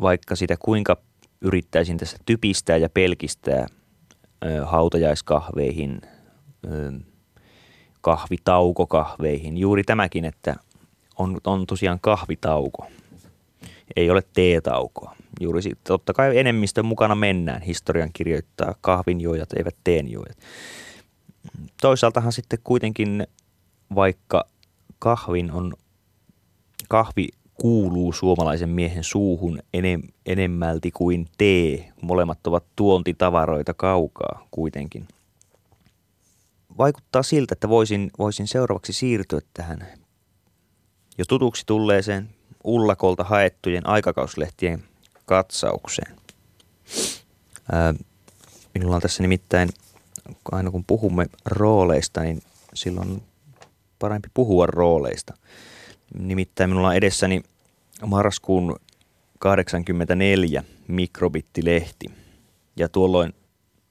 [0.00, 0.96] vaikka sitä kuinka
[1.40, 3.66] yrittäisin tässä typistää ja pelkistää
[4.44, 6.00] ö, hautajaiskahveihin,
[6.64, 6.92] ö,
[8.00, 10.56] kahvitaukokahveihin, juuri tämäkin, että
[11.18, 12.86] on, on tosiaan kahvitauko,
[13.96, 15.16] ei ole teetaukoa.
[15.40, 20.36] Juuri siitä, totta kai enemmistön mukana mennään, historian kirjoittaa kahvinjuojat, eivät teenjuojat.
[21.80, 23.26] Toisaaltahan sitten kuitenkin,
[23.94, 24.44] vaikka
[24.98, 25.74] kahvin on,
[26.88, 31.92] kahvi kuuluu suomalaisen miehen suuhun enem, enemmälti kuin tee.
[32.02, 35.08] Molemmat ovat tuontitavaroita kaukaa kuitenkin.
[36.78, 39.86] Vaikuttaa siltä, että voisin, voisin seuraavaksi siirtyä tähän
[41.18, 42.28] jo tutuksi tulleeseen
[42.64, 44.84] Ullakolta haettujen aikakauslehtien
[45.24, 46.16] katsaukseen.
[47.72, 47.94] Ää,
[48.74, 49.68] minulla on tässä nimittäin,
[50.52, 52.42] aina kun puhumme rooleista, niin
[52.74, 53.22] silloin
[53.98, 55.34] parempi puhua rooleista.
[56.18, 57.42] Nimittäin minulla on edessäni
[58.06, 58.76] marraskuun
[59.38, 62.06] 84 mikrobittilehti.
[62.76, 63.32] Ja tuolloin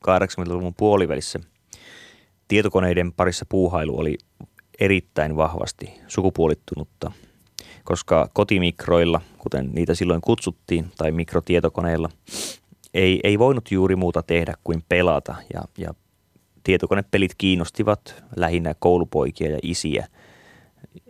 [0.07, 1.39] 80-luvun puolivälissä
[2.47, 4.17] tietokoneiden parissa puuhailu oli
[4.79, 7.11] erittäin vahvasti sukupuolittunutta,
[7.83, 12.09] koska kotimikroilla, kuten niitä silloin kutsuttiin, tai mikrotietokoneilla,
[12.93, 15.35] ei, ei voinut juuri muuta tehdä kuin pelata.
[15.53, 15.93] Ja, ja
[16.63, 20.07] tietokonepelit kiinnostivat lähinnä koulupoikia ja isiä.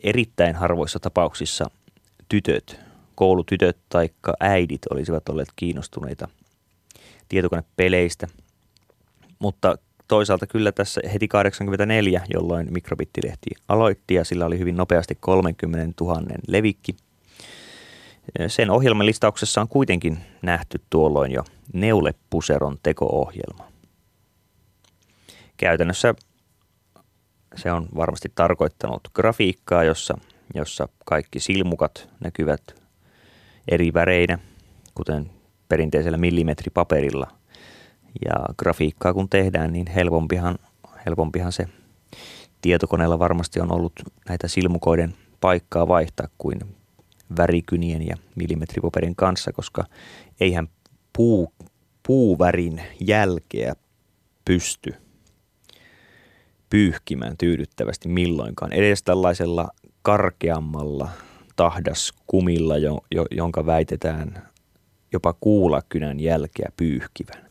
[0.04, 1.72] Erittäin harvoissa tapauksissa
[2.30, 2.80] tytöt
[3.20, 4.10] koulutytöt tai
[4.40, 6.28] äidit olisivat olleet kiinnostuneita
[7.30, 8.28] tietokonepeleistä.
[9.40, 16.04] Mutta toisaalta kyllä tässä heti 84, jolloin mikrobittilehti aloitti ja sillä oli hyvin nopeasti 30
[16.04, 16.96] 000 levikki.
[18.48, 23.68] Sen ohjelman listauksessa on kuitenkin nähty tuolloin jo Neulepuseron teko-ohjelma.
[25.60, 26.14] Käytännössä
[27.56, 30.18] se on varmasti tarkoittanut grafiikkaa, jossa,
[30.54, 32.76] jossa kaikki silmukat näkyvät
[33.68, 34.40] eri väreinä,
[34.96, 35.32] kuten
[35.70, 37.28] perinteisellä millimetripaperilla.
[38.26, 40.56] Ja grafiikkaa kun tehdään, niin helpompihan,
[41.06, 41.66] helpompihan se
[42.62, 43.94] tietokoneella varmasti on ollut
[44.30, 46.60] näitä silmukoiden paikkaa vaihtaa kuin
[47.38, 49.86] värikynien ja millimetripaperin kanssa, koska
[50.40, 50.68] eihän
[51.14, 51.54] puu,
[52.08, 53.74] puuvärin jälkeä
[54.46, 55.09] pysty
[56.70, 58.74] pyyhkimään tyydyttävästi milloinkaan.
[58.74, 59.68] Edes tällaisella
[60.02, 61.10] karkeammalla
[61.56, 64.50] tahdaskumilla, jo, jo, jonka väitetään
[65.14, 67.50] jopa kuulakynän jälkeä pyyhkivän.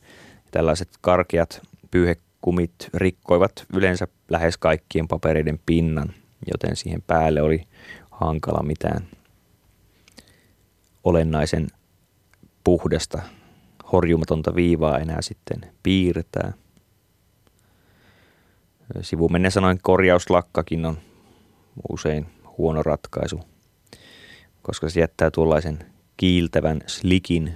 [0.50, 6.14] Tällaiset karkeat pyyhekumit rikkoivat yleensä lähes kaikkien papereiden pinnan,
[6.52, 7.62] joten siihen päälle oli
[8.10, 9.08] hankala mitään
[11.04, 11.66] olennaisen
[12.64, 13.22] puhdasta,
[13.92, 16.52] horjumatonta viivaa enää sitten piirtää.
[19.00, 20.98] Sivumennen sanoen korjauslakkakin on
[21.88, 22.26] usein
[22.58, 23.40] huono ratkaisu,
[24.62, 25.78] koska se jättää tuollaisen
[26.16, 27.54] kiiltävän slikin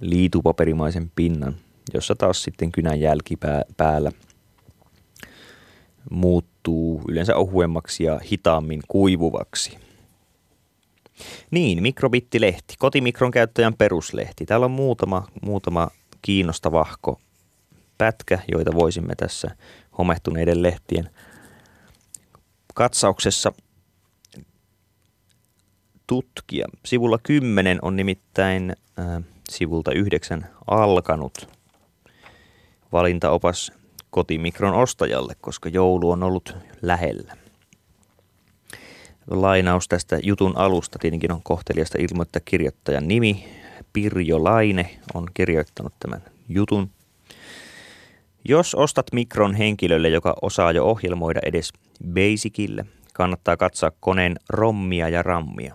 [0.00, 1.54] liitupaperimaisen pinnan,
[1.94, 3.38] jossa taas sitten kynän jälki
[3.76, 4.12] päällä
[6.10, 9.78] muuttuu yleensä ohuemmaksi ja hitaammin kuivuvaksi.
[11.50, 14.46] Niin, mikrobittilehti, kotimikron käyttäjän peruslehti.
[14.46, 15.88] Täällä on muutama, muutama
[16.22, 17.20] kiinnostavahko
[17.98, 19.56] pätkä, joita voisimme tässä
[19.98, 21.10] homehtuneiden lehtien
[22.74, 23.52] katsauksessa
[26.06, 26.66] tutkia.
[26.84, 31.48] Sivulla 10 on nimittäin äh, sivulta 9 alkanut
[32.92, 33.72] valintaopas
[34.10, 37.36] kotimikron ostajalle, koska joulu on ollut lähellä.
[39.30, 43.48] Lainaus tästä jutun alusta tietenkin on kohteliasta ilmoittaa kirjoittajan nimi.
[43.92, 46.90] Pirjo Laine on kirjoittanut tämän jutun.
[48.48, 51.72] Jos ostat mikron henkilölle, joka osaa jo ohjelmoida edes
[52.14, 55.74] Basicille, kannattaa katsoa koneen rommia ja rammia.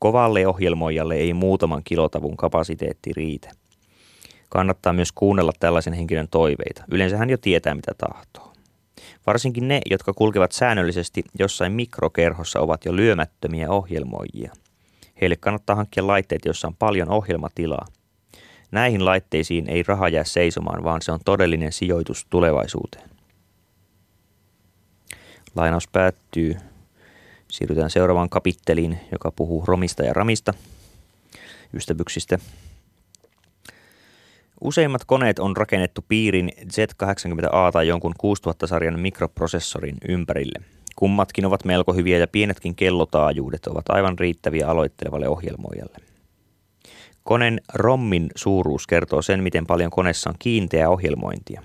[0.00, 3.50] Kovalle ohjelmoijalle ei muutaman kilotavun kapasiteetti riitä.
[4.48, 6.84] Kannattaa myös kuunnella tällaisen henkilön toiveita.
[6.90, 8.52] Yleensä hän jo tietää, mitä tahtoo.
[9.26, 14.52] Varsinkin ne, jotka kulkevat säännöllisesti jossain mikrokerhossa, ovat jo lyömättömiä ohjelmoijia.
[15.20, 17.86] Heille kannattaa hankkia laitteet, joissa on paljon ohjelmatilaa.
[18.70, 23.10] Näihin laitteisiin ei raha jää seisomaan, vaan se on todellinen sijoitus tulevaisuuteen.
[25.56, 26.56] Lainaus päättyy.
[27.48, 30.54] Siirrytään seuraavaan kapitteliin, joka puhuu romista ja ramista,
[31.74, 32.38] ystävyksistä.
[34.60, 40.60] Useimmat koneet on rakennettu piirin Z80A tai jonkun 6000-sarjan mikroprosessorin ympärille.
[40.96, 45.96] Kummatkin ovat melko hyviä ja pienetkin kellotaajuudet ovat aivan riittäviä aloittelevalle ohjelmoijalle.
[47.28, 51.62] Koneen ROMmin suuruus kertoo sen, miten paljon koneessa on kiinteää ohjelmointia.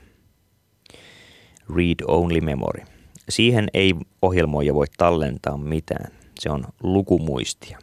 [1.75, 2.83] Read-only memory.
[3.29, 6.11] Siihen ei ohjelmoija voi tallentaa mitään.
[6.39, 7.79] Se on lukumuistia.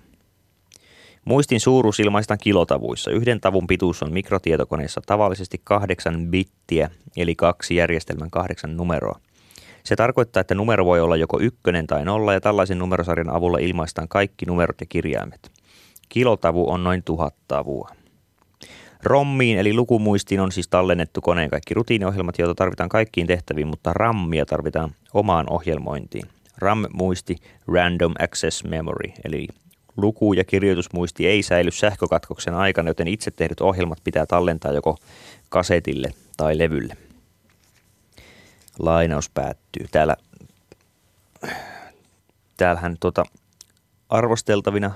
[1.24, 3.10] Muistin suuruus ilmaistaan kilotavuissa.
[3.10, 9.20] Yhden tavun pituus on mikrotietokoneessa tavallisesti kahdeksan bittiä, eli kaksi järjestelmän kahdeksan numeroa.
[9.84, 14.08] Se tarkoittaa, että numero voi olla joko ykkönen tai nolla, ja tällaisen numerosarjan avulla ilmaistaan
[14.08, 15.59] kaikki numerot ja kirjaimet.
[16.10, 17.88] Kilotavu on noin tuhat tavua.
[19.02, 24.46] Rommiin eli lukumuistiin on siis tallennettu koneen kaikki rutiiniohjelmat, joita tarvitaan kaikkiin tehtäviin, mutta rammia
[24.46, 26.24] tarvitaan omaan ohjelmointiin.
[26.58, 29.48] RAM-muisti, Random Access Memory, eli
[29.96, 34.96] luku- ja kirjoitusmuisti ei säily sähkökatkoksen aikana, joten itse tehdyt ohjelmat pitää tallentaa joko
[35.48, 36.96] kasetille tai levylle.
[38.78, 39.86] Lainaus päättyy.
[39.90, 40.16] Täällä,
[42.56, 43.24] täällähän tuota,
[44.08, 44.92] arvosteltavina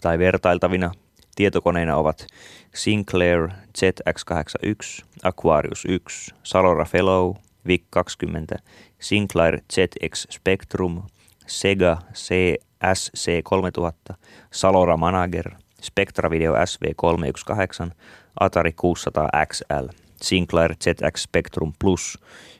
[0.00, 0.90] tai vertailtavina
[1.36, 2.26] tietokoneina ovat
[2.74, 7.34] Sinclair ZX81, Aquarius 1, Salora Fellow,
[7.66, 8.58] VIC-20,
[8.98, 11.02] Sinclair ZX Spectrum,
[11.46, 14.14] Sega CSC3000,
[14.50, 15.50] Salora Manager,
[15.82, 17.90] Spectra Video SV318,
[18.40, 19.88] Atari 600 XL,
[20.22, 22.18] Sinclair ZX Spectrum Plus,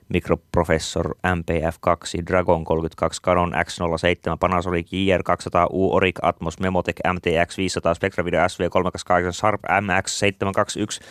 [0.08, 8.24] Microprofessor MPF2, Dragon 32, Canon X07, Panasonic JR200, U Oric Atmos, Memotech MTX 500, Spectra
[8.24, 11.04] Video SV328, Sharp MX721,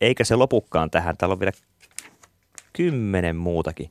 [0.00, 1.16] eikä se lopukkaan tähän.
[1.16, 1.52] Täällä on vielä
[2.72, 3.88] kymmenen muutakin.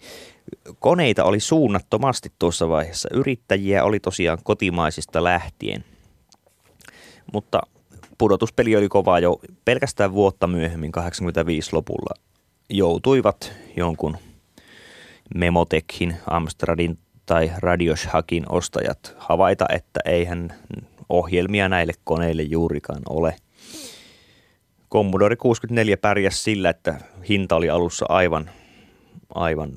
[0.79, 3.09] Koneita oli suunnattomasti tuossa vaiheessa.
[3.13, 5.85] Yrittäjiä oli tosiaan kotimaisista lähtien.
[7.33, 7.61] Mutta
[8.17, 12.13] pudotuspeli oli kova jo pelkästään vuotta myöhemmin, 85 lopulla.
[12.69, 14.17] Joutuivat jonkun
[15.35, 20.53] Memotechin, Amstradin tai Radioshakin ostajat havaita, että eihän
[21.09, 23.35] ohjelmia näille koneille juurikaan ole.
[24.91, 28.49] Commodore 64 pärjäsi sillä, että hinta oli alussa aivan,
[29.35, 29.71] aivan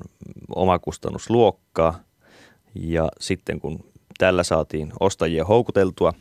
[0.55, 1.99] omakustannusluokkaa.
[2.75, 3.79] Ja sitten kun
[4.17, 6.13] tällä saatiin ostajia houkuteltua,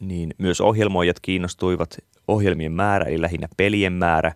[0.00, 1.96] niin myös ohjelmoijat kiinnostuivat.
[2.28, 4.32] Ohjelmien määrä, eli lähinnä pelien määrä,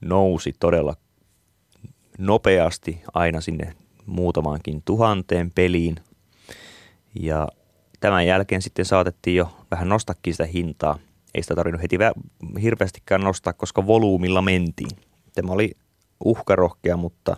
[0.00, 0.94] nousi todella
[2.18, 3.74] nopeasti aina sinne
[4.06, 5.96] muutamaankin tuhanteen peliin.
[7.20, 7.48] Ja
[8.00, 10.98] tämän jälkeen sitten saatettiin jo vähän nostakin sitä hintaa.
[11.34, 11.98] Ei sitä tarvinnut heti
[12.62, 14.90] hirveästikään nostaa, koska volyymilla mentiin.
[15.34, 15.72] Tämä oli
[16.24, 17.36] uhkarohkea, mutta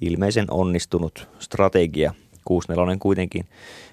[0.00, 2.14] ilmeisen onnistunut strategia.
[2.44, 3.44] 64 kuitenkin.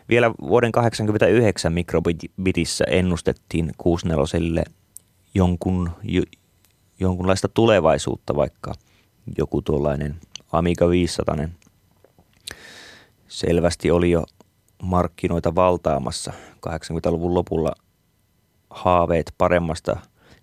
[0.09, 4.63] Vielä vuoden 1989 mikrobitissä ennustettiin 64
[5.33, 5.89] jonkun,
[6.99, 8.73] jonkunlaista tulevaisuutta, vaikka–
[9.37, 10.15] joku tuollainen
[10.51, 11.35] Amiga 500
[13.27, 14.23] selvästi oli jo
[14.83, 16.33] markkinoita valtaamassa.
[16.67, 17.71] 80-luvun lopulla
[18.69, 19.99] haaveet paremmasta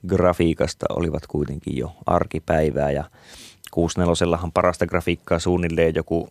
[0.07, 3.05] grafiikasta olivat kuitenkin jo arkipäivää ja
[3.71, 6.29] 64 parasta grafiikkaa suunnilleen joku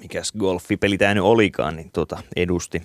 [0.00, 2.82] mikäs golfipeli tämä nyt olikaan, niin tuota, edusti.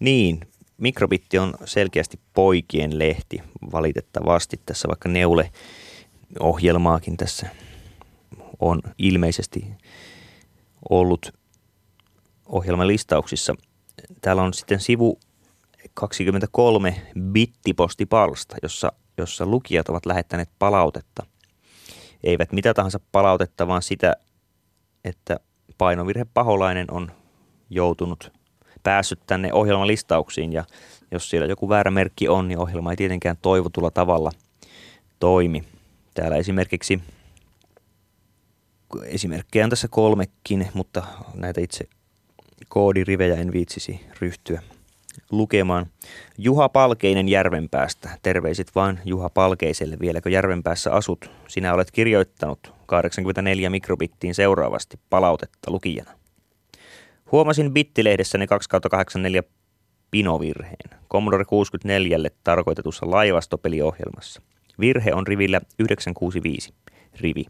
[0.00, 0.40] Niin,
[0.78, 3.42] Mikrobitti on selkeästi poikien lehti
[3.72, 4.60] valitettavasti.
[4.66, 5.50] Tässä, vaikka Neule
[6.40, 7.48] ohjelmaakin tässä
[8.60, 9.66] on ilmeisesti
[10.90, 11.32] ollut
[12.46, 13.54] ohjelmalistauksissa.
[14.20, 15.18] Täällä on sitten sivu
[15.94, 21.26] 23 bittipostipalsta, jossa, jossa lukijat ovat lähettäneet palautetta.
[22.24, 24.16] Eivät mitä tahansa palautetta, vaan sitä,
[25.04, 25.40] että
[25.78, 27.12] painovirhe paholainen on
[27.70, 28.32] joutunut
[28.82, 30.64] päässyt tänne ohjelmalistauksiin ja
[31.10, 34.30] jos siellä joku väärä merkki on, niin ohjelma ei tietenkään toivotulla tavalla
[35.18, 35.73] toimi.
[36.14, 37.00] Täällä esimerkiksi,
[39.04, 41.02] esimerkkejä on tässä kolmekin, mutta
[41.34, 41.84] näitä itse
[42.68, 44.62] koodirivejä en viitsisi ryhtyä
[45.30, 45.86] lukemaan.
[46.38, 48.18] Juha Palkeinen Järvenpäästä.
[48.22, 49.96] Terveiset vain Juha Palkeiselle.
[50.00, 51.30] Vieläkö Järvenpäässä asut?
[51.48, 56.10] Sinä olet kirjoittanut 84 mikrobittiin seuraavasti palautetta lukijana.
[57.32, 59.42] Huomasin bittilehdessäni 284
[60.10, 64.42] pinovirheen Commodore 64 tarkoitetussa laivastopeliohjelmassa.
[64.80, 66.72] Virhe on rivillä 965.
[67.20, 67.44] Rivi.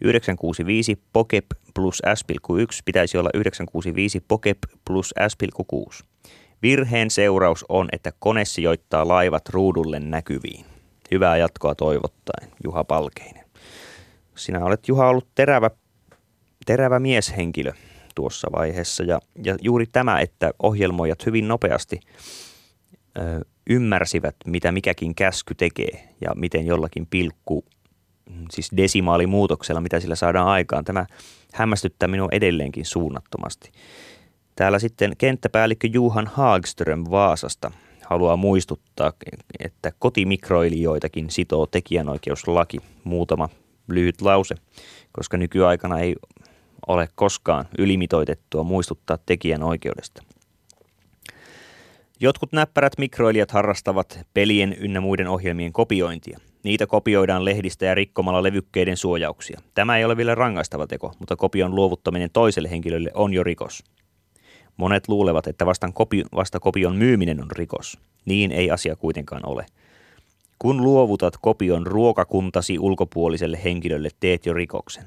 [0.00, 6.04] 965 Pokep plus S,1 pitäisi olla 965 Pokep plus S,6.
[6.62, 10.64] Virheen seuraus on, että kone sijoittaa laivat ruudulle näkyviin.
[11.10, 13.44] Hyvää jatkoa toivottaen, Juha Palkeinen.
[14.36, 15.70] Sinä olet Juha ollut terävä,
[16.66, 17.72] terävä mieshenkilö
[18.14, 22.00] tuossa vaiheessa ja, ja juuri tämä, että ohjelmoijat hyvin nopeasti
[23.18, 27.64] ö, ymmärsivät, mitä mikäkin käsky tekee ja miten jollakin pilkku,
[28.50, 30.84] siis desimaalimuutoksella, mitä sillä saadaan aikaan.
[30.84, 31.06] Tämä
[31.52, 33.72] hämmästyttää minua edelleenkin suunnattomasti.
[34.56, 37.70] Täällä sitten kenttäpäällikkö Juhan Haagström Vaasasta
[38.06, 39.12] haluaa muistuttaa,
[39.58, 42.78] että kotimikroilijoitakin sitoo tekijänoikeuslaki.
[43.04, 43.48] Muutama
[43.88, 44.54] lyhyt lause,
[45.12, 46.16] koska nykyaikana ei
[46.86, 50.22] ole koskaan ylimitoitettua muistuttaa tekijänoikeudesta.
[52.22, 56.38] Jotkut näppärät mikroilijat harrastavat pelien ynnä muiden ohjelmien kopiointia.
[56.64, 59.60] Niitä kopioidaan lehdistä ja rikkomalla levykkeiden suojauksia.
[59.74, 63.84] Tämä ei ole vielä rangaistava teko, mutta kopion luovuttaminen toiselle henkilölle on jo rikos.
[64.76, 67.98] Monet luulevat, että vastaan kopi, vasta kopion myyminen on rikos.
[68.24, 69.66] Niin ei asia kuitenkaan ole.
[70.58, 75.04] Kun luovutat kopion ruokakuntasi ulkopuoliselle henkilölle, teet jo rikoksen.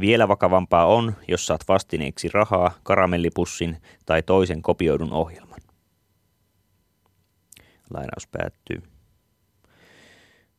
[0.00, 3.76] Vielä vakavampaa on, jos saat vastineeksi rahaa, karamellipussin
[4.06, 5.51] tai toisen kopioidun ohjelman.
[7.92, 8.82] Lainaus päättyy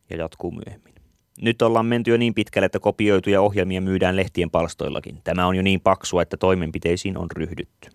[0.10, 0.94] ja jatkuu myöhemmin.
[1.42, 5.22] Nyt ollaan menty jo niin pitkälle, että kopioituja ohjelmia myydään lehtien palstoillakin.
[5.24, 7.90] Tämä on jo niin paksua, että toimenpiteisiin on ryhdytty.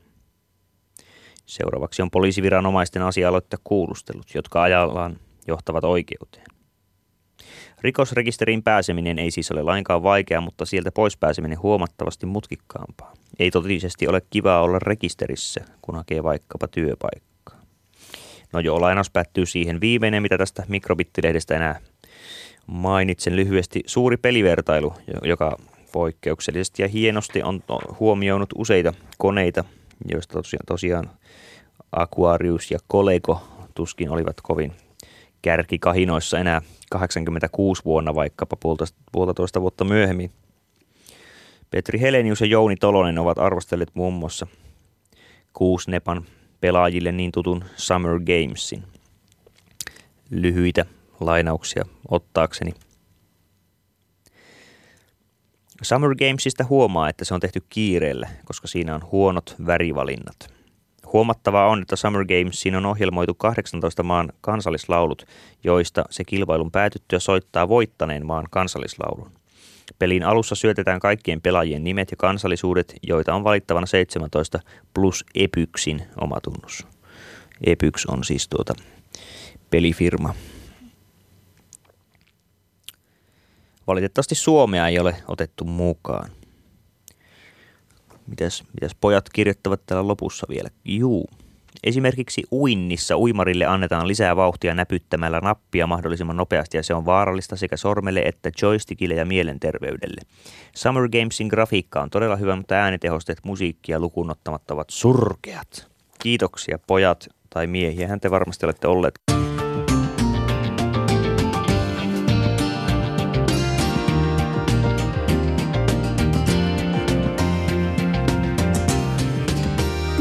[1.47, 5.17] Seuraavaksi on poliisiviranomaisten asia-aloittaa kuulustelut, jotka ajallaan
[5.47, 6.47] johtavat oikeuteen.
[7.81, 13.15] Rikosrekisteriin pääseminen ei siis ole lainkaan vaikea, mutta sieltä pois pääseminen huomattavasti mutkikkaampaa.
[13.39, 17.28] Ei totisesti ole kivaa olla rekisterissä, kun hakee vaikkapa työpaikkaa.
[18.53, 21.81] No joo, lainaus päättyy siihen viimeinen, mitä tästä mikrobittilehdestä enää
[22.67, 23.83] mainitsen lyhyesti.
[23.87, 25.57] Suuri pelivertailu, joka
[25.93, 27.63] poikkeuksellisesti ja hienosti on
[28.01, 29.65] huomioinut useita koneita,
[30.13, 31.11] joista tosiaan
[31.93, 33.43] Aquarius ja Kolego
[33.75, 34.73] tuskin olivat kovin
[35.43, 38.57] kärkikahinoissa enää 86 vuonna vaikkapa
[39.13, 40.31] puolitoista vuotta myöhemmin.
[41.71, 44.47] Petri Helenius ja Jouni Tolonen ovat arvostelleet muun muassa
[45.53, 46.25] Kuusnepan
[46.61, 48.85] pelaajille niin tutun Summer Gamesin.
[50.31, 50.87] Lyhyitä
[51.21, 52.75] lainauksia ottaakseni.
[55.83, 60.37] Summer Gamesista huomaa, että se on tehty kiireellä, koska siinä on huonot värivalinnat–
[61.13, 65.27] Huomattavaa on, että Summer Gamesin on ohjelmoitu 18 maan kansallislaulut,
[65.65, 69.38] joista se kilpailun päätyttyä soittaa voittaneen maan kansallislaulun.
[69.99, 74.61] Pelin alussa syötetään kaikkien pelaajien nimet ja kansallisuudet, joita on valittavana 17
[74.95, 76.87] plus Epyksin omatunnus.
[77.67, 78.75] Epyx on siis tuota
[79.71, 80.35] pelifirma.
[83.87, 86.31] Valitettavasti Suomea ei ole otettu mukaan.
[88.27, 90.69] Mitäs, mitäs pojat kirjoittavat täällä lopussa vielä?
[90.85, 91.31] Juu.
[91.85, 97.77] Esimerkiksi uinnissa uimarille annetaan lisää vauhtia näpyttämällä nappia mahdollisimman nopeasti ja se on vaarallista sekä
[97.77, 100.21] sormelle että joystickille ja mielenterveydelle.
[100.75, 105.89] Summer Gamesin grafiikka on todella hyvä, mutta äänitehosteet musiikkia lukuun ottamatta ovat surkeat.
[106.23, 109.15] Kiitoksia pojat tai miehiä, hän te varmasti olette olleet.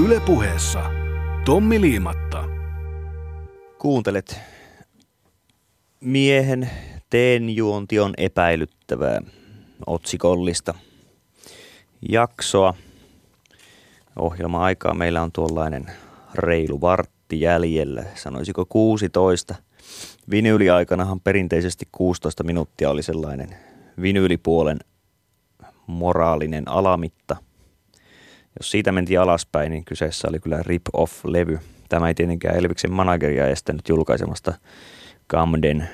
[0.06, 0.97] Ylepuheessa
[1.48, 2.44] Tommi Liimatta.
[3.80, 4.40] Kuuntelet
[6.00, 6.70] miehen
[7.10, 9.22] teenjuonti on epäilyttävää
[9.86, 10.74] otsikollista
[12.10, 12.74] jaksoa.
[14.20, 15.86] ohjelma-aikaa meillä on tuollainen
[16.36, 19.56] reilu vartti jäljellä, sanoisiko 16.
[20.30, 23.56] Vinyyliaikanahan perinteisesti 16 minuuttia oli sellainen
[24.02, 24.80] vinyylipuolen
[25.88, 27.47] moraalinen alamitta.
[28.60, 31.60] Jos siitä mentiin alaspäin, niin kyseessä oli kyllä rip-off-levy.
[31.90, 34.54] Tämä ei tietenkään Elviksen manageria estänyt julkaisemasta
[35.30, 35.90] Camden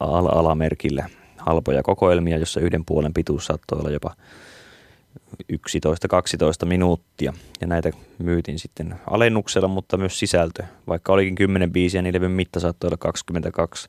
[0.00, 4.14] alamerkillä halpoja kokoelmia, jossa yhden puolen pituus saattoi olla jopa
[5.52, 5.56] 11-12
[6.66, 7.32] minuuttia.
[7.60, 10.62] Ja näitä myytiin sitten alennuksella, mutta myös sisältö.
[10.86, 13.88] Vaikka olikin 10 biisiä, niin levyn mitta saattoi olla 22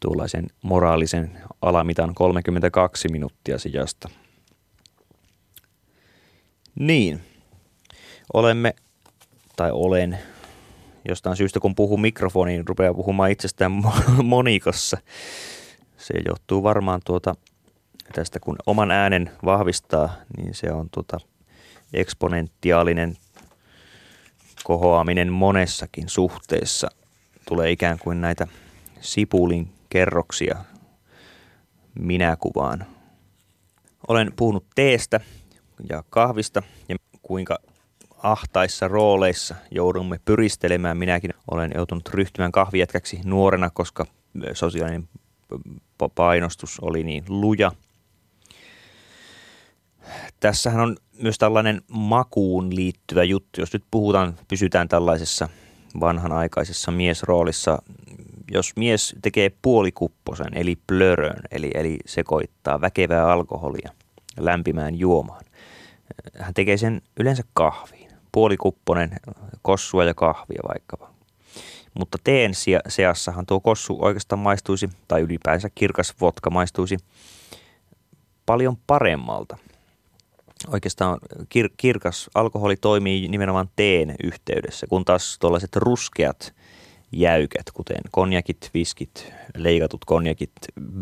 [0.00, 1.30] tuollaisen moraalisen
[1.62, 4.08] alamitan 32 minuuttia sijasta.
[6.78, 7.20] Niin,
[8.34, 8.74] olemme,
[9.56, 10.18] tai olen,
[11.08, 13.72] jostain syystä kun puhun mikrofoniin, rupeaa puhumaan itsestään
[14.22, 14.98] monikossa.
[15.96, 17.34] Se johtuu varmaan tuota,
[18.12, 21.18] tästä, kun oman äänen vahvistaa, niin se on tuota,
[21.92, 23.16] eksponentiaalinen
[24.64, 26.88] kohoaminen monessakin suhteessa.
[27.48, 28.46] Tulee ikään kuin näitä
[29.00, 30.64] sipulin kerroksia
[31.98, 32.86] minäkuvaan.
[34.08, 35.20] Olen puhunut teestä
[35.88, 37.58] ja kahvista ja kuinka
[38.22, 40.96] ahtaissa rooleissa joudumme pyristelemään.
[40.96, 44.06] Minäkin olen joutunut ryhtymään kahvijätkäksi nuorena, koska
[44.52, 45.08] sosiaalinen
[46.14, 47.72] painostus oli niin luja.
[50.40, 53.60] Tässähän on myös tällainen makuun liittyvä juttu.
[53.60, 55.48] Jos nyt puhutaan, pysytään tällaisessa
[56.00, 57.82] vanhanaikaisessa miesroolissa.
[58.50, 63.90] Jos mies tekee puolikupposen, eli plörön, eli, eli sekoittaa väkevää alkoholia
[64.40, 65.44] lämpimään juomaan,
[66.38, 68.10] hän tekee sen yleensä kahviin.
[68.32, 69.10] Puolikupponen
[69.62, 71.10] kossua ja kahvia vaikkapa.
[71.94, 72.52] Mutta teen
[72.88, 76.96] seassahan tuo kossu oikeastaan maistuisi, tai ylipäänsä kirkas vodka maistuisi
[78.46, 79.56] paljon paremmalta.
[80.68, 86.54] Oikeastaan kir- kirkas alkoholi toimii nimenomaan teen yhteydessä, kun taas tuollaiset ruskeat
[87.12, 90.52] jäykät, kuten konjakit, viskit, leikatut konjakit,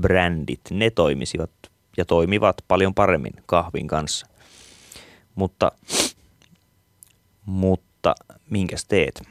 [0.01, 1.51] brändit, ne toimisivat
[1.97, 4.27] ja toimivat paljon paremmin kahvin kanssa.
[5.35, 5.72] Mutta,
[7.47, 8.14] mutta
[8.51, 9.22] minkäs teet?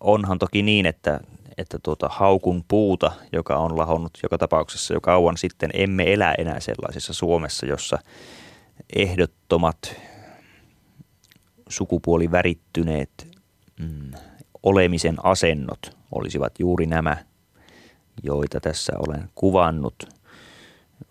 [0.00, 1.20] Onhan toki niin, että,
[1.58, 6.60] että tuota haukun puuta, joka on lahonnut joka tapauksessa jo kauan sitten, emme elä enää
[6.60, 7.98] sellaisessa Suomessa, jossa
[8.96, 9.96] ehdottomat
[11.68, 13.38] sukupuolivärittyneet
[13.78, 14.10] mm,
[14.62, 17.16] olemisen asennot olisivat juuri nämä,
[18.22, 20.08] joita tässä olen kuvannut.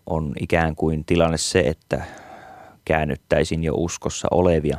[0.06, 2.04] On ikään kuin tilanne se, että
[2.84, 4.78] käännyttäisin jo uskossa olevia.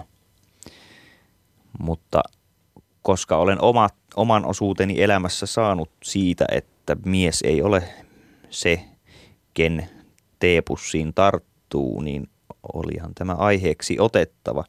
[1.79, 2.23] Mutta
[3.01, 7.83] koska olen oma, oman osuuteni elämässä saanut siitä, että mies ei ole
[8.49, 8.85] se,
[9.53, 9.89] ken
[10.39, 12.29] teepussiin tarttuu, niin
[12.73, 14.63] olihan tämä aiheeksi otettava.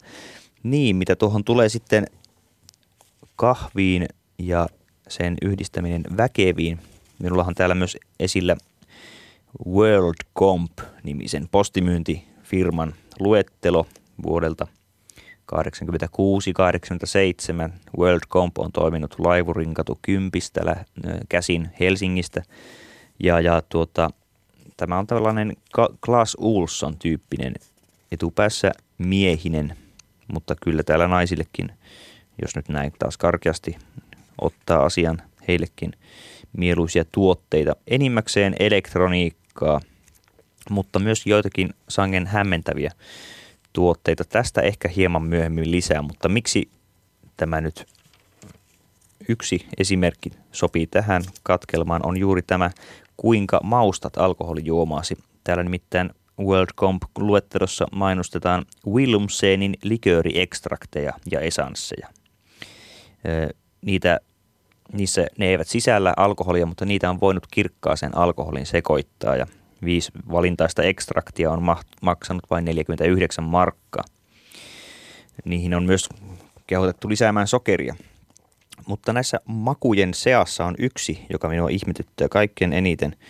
[0.63, 2.05] Niin, mitä tuohon tulee sitten
[3.35, 4.05] kahviin
[4.37, 4.67] ja
[5.07, 6.79] sen yhdistäminen väkeviin.
[7.19, 8.55] Minullahan täällä myös esillä
[9.67, 13.87] World Comp-nimisen postimyyntifirman luettelo
[14.23, 14.67] vuodelta
[15.55, 15.57] 86-87.
[18.29, 20.85] Comp on toiminut Laivurinkatu Kympistä
[21.29, 22.43] käsin Helsingistä.
[23.23, 24.09] Ja, ja tuota,
[24.77, 25.53] tämä on tällainen
[26.05, 27.53] Klaas Ulsson tyyppinen
[28.11, 29.77] etupäässä miehinen,
[30.27, 31.71] mutta kyllä täällä naisillekin,
[32.41, 33.77] jos nyt näin taas karkeasti
[34.41, 35.91] ottaa asian heillekin
[36.57, 37.75] mieluisia tuotteita.
[37.87, 39.81] Enimmäkseen elektroniikkaa,
[40.69, 42.91] mutta myös joitakin sangen hämmentäviä
[43.73, 44.23] tuotteita.
[44.23, 46.69] Tästä ehkä hieman myöhemmin lisää, mutta miksi
[47.37, 47.87] tämä nyt
[49.29, 52.71] yksi esimerkki sopii tähän katkelmaan on juuri tämä,
[53.17, 55.17] kuinka maustat alkoholijuomaasi.
[55.43, 56.09] Täällä nimittäin
[56.39, 62.07] WorldComp-luettelossa mainostetaan Willumsenin likööriekstrakteja ja esansseja.
[63.81, 64.19] Niitä,
[64.93, 69.47] niissä ne eivät sisällä alkoholia, mutta niitä on voinut kirkkaaseen alkoholin sekoittaa ja
[69.83, 71.61] viisi valintaista ekstraktia on
[72.01, 74.03] maksanut vain 49 markkaa.
[75.45, 76.09] Niihin on myös
[76.67, 77.95] kehotettu lisäämään sokeria.
[78.87, 83.15] Mutta näissä makujen seassa on yksi, joka minua ihmetyttää kaikkein eniten–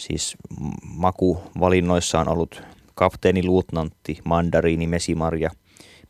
[0.00, 0.36] Siis
[0.82, 2.62] makuvalinnoissa on ollut
[2.94, 5.50] kapteeni, luutnantti, mandariini, mesimarja,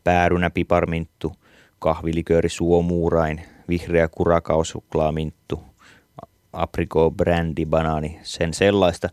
[0.04, 1.32] päärynä, piparminttu,
[1.78, 5.62] kahvilikööri, suomuurain, vihreä kurakaosuklaaminttu,
[6.52, 9.08] aprikoo, brändi, banaani, sen sellaista.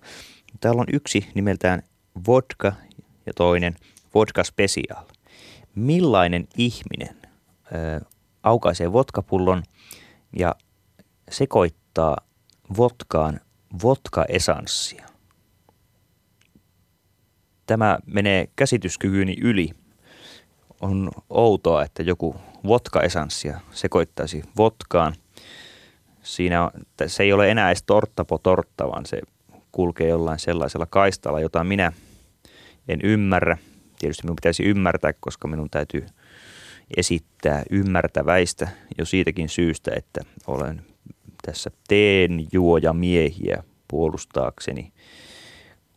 [0.60, 1.84] Täällä on yksi nimeltään
[2.28, 2.74] vodka
[3.26, 3.76] ja toinen
[4.14, 5.04] vodka special.
[5.76, 7.18] Millainen ihminen
[7.72, 8.06] ö,
[8.44, 9.64] aukaisee vodkapullon
[10.40, 10.56] ja
[11.32, 12.18] sekoittaa
[12.78, 13.40] vodkaan
[13.84, 15.06] vodka-esanssia.
[17.66, 19.70] Tämä menee käsityskykyyni yli.
[20.82, 22.36] on outoa, että joku
[22.68, 25.16] vodka-esanssia sekoittaisi vodkaan.
[26.24, 26.72] Siinä
[27.08, 29.22] se ei ole enää edes torttapo tortta, vaan se
[29.72, 31.92] kulkee jollain sellaisella kaistalla, jota minä
[32.88, 33.58] en ymmärrä.
[34.00, 36.06] Tietysti minun pitäisi ymmärtää, koska minun täytyy
[36.98, 40.82] esittää ymmärtäväistä jo siitäkin syystä, että olen
[41.46, 44.94] tässä teen juoja miehiä puolustaakseni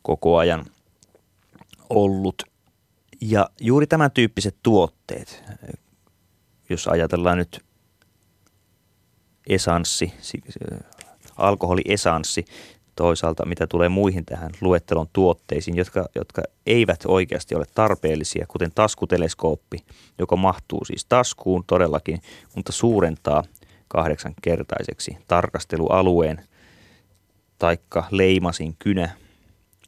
[0.01, 0.65] koko ajan
[1.89, 2.43] ollut.
[3.21, 5.43] Ja juuri tämän tyyppiset tuotteet,
[6.69, 7.65] jos ajatellaan nyt
[9.47, 10.13] esanssi,
[11.37, 12.45] alkoholiesanssi,
[12.95, 19.77] toisaalta mitä tulee muihin tähän luettelon tuotteisiin, jotka, jotka eivät oikeasti ole tarpeellisia, kuten taskuteleskooppi,
[20.19, 22.21] joka mahtuu siis taskuun todellakin,
[22.55, 23.43] mutta suurentaa
[23.87, 26.43] kahdeksankertaiseksi tarkastelualueen,
[27.59, 29.09] taikka leimasin kynä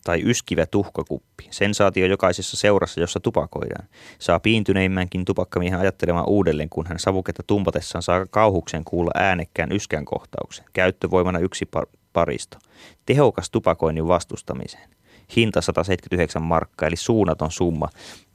[0.03, 1.47] tai yskivä tuhkakuppi.
[1.51, 3.87] Sensaatio jokaisessa seurassa, jossa tupakoidaan.
[4.19, 10.65] Saa piintyneimmänkin tupakkamiehen ajattelemaan uudelleen, kun hän savuketta tumpatessaan saa kauhuksen kuulla äänekkään yskän kohtauksen.
[10.73, 12.57] Käyttövoimana yksi par- paristo.
[13.05, 14.89] Tehokas tupakoinnin vastustamiseen.
[15.35, 17.89] Hinta 179 markkaa, eli suunnaton summa.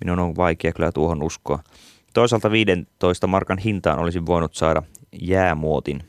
[0.04, 1.58] Minun on vaikea kyllä tuohon uskoa.
[2.14, 4.82] Toisaalta 15 markan hintaan olisin voinut saada
[5.20, 6.02] jäämuotin.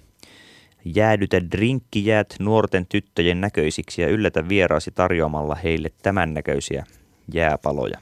[0.85, 6.85] Jäädytä drinkkijäät nuorten tyttöjen näköisiksi ja yllätä vieraasi tarjoamalla heille tämän näköisiä
[7.33, 7.99] jääpaloja.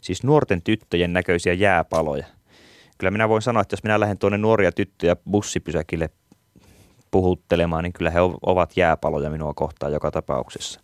[0.00, 2.26] Siis nuorten tyttöjen näköisiä jääpaloja.
[2.98, 6.10] Kyllä minä voin sanoa, että jos minä lähden tuonne nuoria tyttöjä bussipysäkille
[7.10, 10.80] puhuttelemaan, niin kyllä he ovat jääpaloja minua kohtaan joka tapauksessa.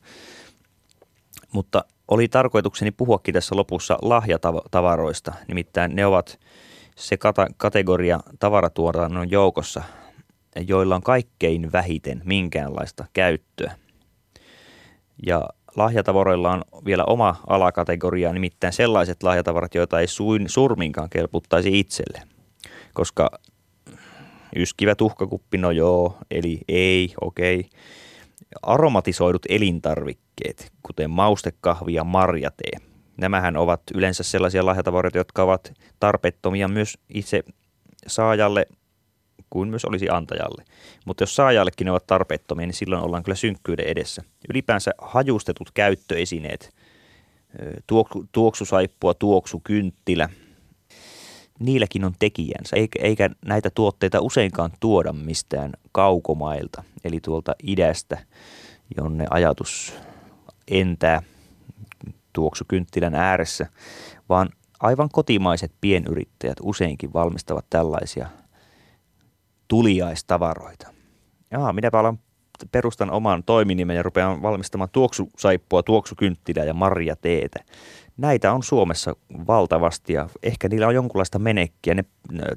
[1.52, 6.40] Mutta oli tarkoitukseni puhuakin tässä lopussa lahjatavaroista, nimittäin ne ovat
[6.96, 7.18] se
[7.56, 9.82] kategoria tavaratuotannon joukossa,
[10.66, 13.74] joilla on kaikkein vähiten minkäänlaista käyttöä.
[15.26, 22.22] Ja lahjatavaroilla on vielä oma alakategoria, nimittäin sellaiset lahjatavarat, joita ei suin surminkaan kelputtaisi itselle.
[22.92, 23.30] Koska
[24.56, 27.58] Yskivä tuhkakuppi, no joo, eli ei, okei.
[27.58, 27.70] Okay.
[28.62, 32.72] Aromatisoidut elintarvikkeet, kuten maustekahvi ja marjatee.
[33.16, 37.42] Nämähän ovat yleensä sellaisia lahjatavaroita, jotka ovat tarpeettomia myös itse
[38.06, 38.66] saajalle
[39.52, 40.64] kuin myös olisi antajalle.
[41.04, 44.22] Mutta jos saajallekin ne ovat tarpeettomia, niin silloin ollaan kyllä synkkyyden edessä.
[44.48, 46.74] Ylipäänsä hajustetut käyttöesineet,
[47.86, 50.28] tuoksu, tuoksusaippua, tuoksukynttilä–
[51.62, 58.18] niilläkin on tekijänsä, eikä, näitä tuotteita useinkaan tuoda mistään kaukomailta, eli tuolta idästä,
[58.96, 59.94] jonne ajatus
[60.68, 61.22] entää
[62.32, 63.66] tuoksukynttilän ääressä,
[64.28, 64.48] vaan
[64.80, 68.26] aivan kotimaiset pienyrittäjät useinkin valmistavat tällaisia
[69.68, 70.88] tuliaistavaroita.
[71.50, 72.18] Jaa, minäpä alan
[72.72, 77.64] perustan oman toiminimen ja rupean valmistamaan tuoksusaippua, tuoksukynttilää ja marjateetä
[78.16, 81.94] näitä on Suomessa valtavasti ja ehkä niillä on jonkunlaista menekkiä.
[81.94, 82.04] Ne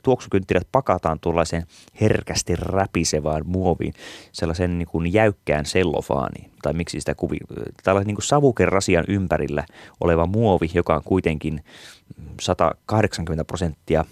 [0.04, 1.64] tuoksukynttilät pakataan tuollaiseen
[2.02, 3.94] herkästi räpisevään muoviin,
[4.32, 7.38] sellaisen niin kuin jäykkään sellofaaniin, tai miksi sitä kuvi,
[7.84, 9.66] tällaisen niin kuin savukerasian ympärillä
[10.02, 11.64] oleva muovi, joka on kuitenkin
[12.42, 14.06] 180 prosenttia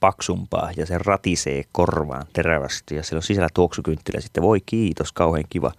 [0.00, 4.42] paksumpaa ja se ratisee korvaan terävästi ja siellä on sisällä tuoksukynttilä sitten.
[4.42, 5.72] Voi kiitos, kauhean kiva.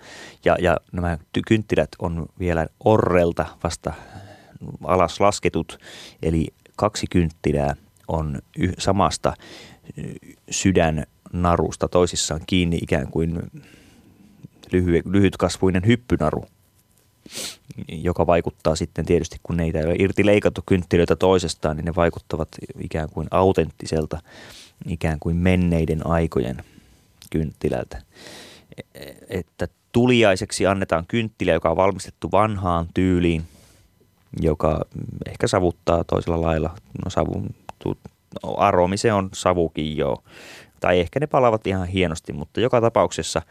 [0.46, 3.94] Ja, ja nämä kynttilät on vielä orrelta vasta
[4.84, 5.80] alas lasketut,
[6.24, 7.76] eli kaksi kynttilää
[8.08, 8.40] on
[8.78, 9.34] samasta
[10.50, 13.42] sydännarusta toisissaan kiinni ikään kuin
[14.72, 16.46] lyhy- lyhytkasvuinen hyppynaru,
[17.88, 22.50] joka vaikuttaa sitten tietysti, kun neitä ei ole irti leikattu kynttilöitä toisestaan, niin ne vaikuttavat
[22.80, 24.20] ikään kuin autenttiselta,
[24.88, 26.64] ikään kuin menneiden aikojen
[27.30, 28.02] kynttilältä.
[28.96, 33.44] E-, että tuliaiseksi annetaan kynttilä, joka on valmistettu vanhaan tyyliin–
[34.42, 34.86] joka
[35.30, 36.70] ehkä savuttaa toisella lailla.
[37.06, 37.56] No savun,
[37.86, 37.96] no,
[38.58, 40.24] aromi se on savukin jo.
[40.80, 43.42] Tai ehkä ne palavat ihan hienosti, mutta joka tapauksessa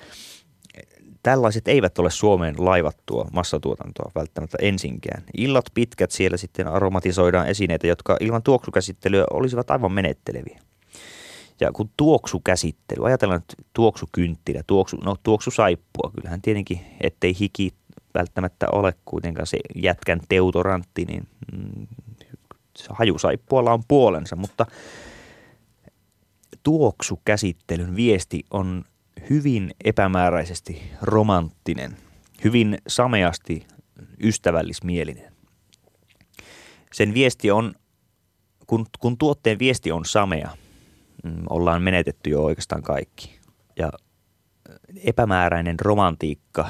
[1.26, 5.22] tällaiset eivät ole Suomeen laivattua massatuotantoa välttämättä ensinkään.
[5.36, 10.60] Illat pitkät siellä sitten aromatisoidaan esineitä, jotka ilman tuoksukäsittelyä olisivat aivan menetteleviä.
[11.60, 17.70] Ja kun tuoksukäsittely, ajatellaan nyt tuoksukynttilä, tuoksu, no tuoksusaippua, kyllähän tietenkin, ettei hiki
[18.14, 21.86] välttämättä ole kuitenkaan se jätkän teutorantti, niin mm,
[22.90, 24.66] hajusaippualla on puolensa, mutta
[26.62, 28.84] tuoksukäsittelyn viesti on
[29.30, 31.96] hyvin epämääräisesti romanttinen,
[32.44, 33.66] hyvin sameasti
[34.22, 35.32] ystävällismielinen.
[36.92, 37.74] Sen viesti on,
[38.66, 40.50] kun, kun tuotteen viesti on samea,
[41.24, 43.38] mm, ollaan menetetty jo oikeastaan kaikki.
[43.78, 43.92] Ja
[45.04, 46.68] epämääräinen romantiikka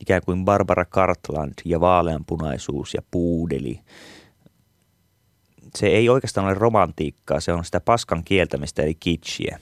[0.00, 3.80] ikään kuin Barbara Cartland ja vaaleanpunaisuus ja puudeli
[5.76, 9.60] se ei oikeastaan ole romantiikkaa, se on sitä paskan kieltämistä eli kitschiä.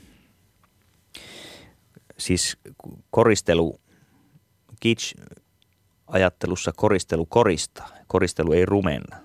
[2.18, 2.58] Siis
[3.10, 3.80] koristelu,
[4.80, 5.14] kitsch
[6.06, 9.16] ajattelussa koristelu koristaa, koristelu ei rumenna.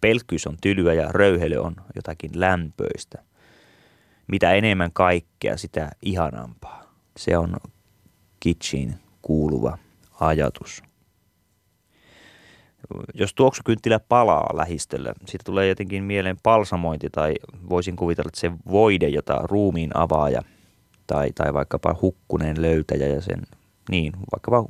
[0.00, 3.24] Pelkkyys on tylyä ja röyhely on jotakin lämpöistä.
[4.26, 6.94] Mitä enemmän kaikkea, sitä ihanampaa.
[7.16, 7.56] Se on
[8.40, 9.78] kitschiin kuuluva
[10.20, 10.82] ajatus
[13.14, 17.34] jos tuoksukynttilä palaa lähistöllä, siitä tulee jotenkin mieleen palsamointi tai
[17.68, 20.42] voisin kuvitella, että se voide, jota ruumiin avaaja
[21.12, 23.42] tai, tai vaikkapa hukkuneen löytäjä ja sen,
[23.90, 24.66] niin, vaikkapa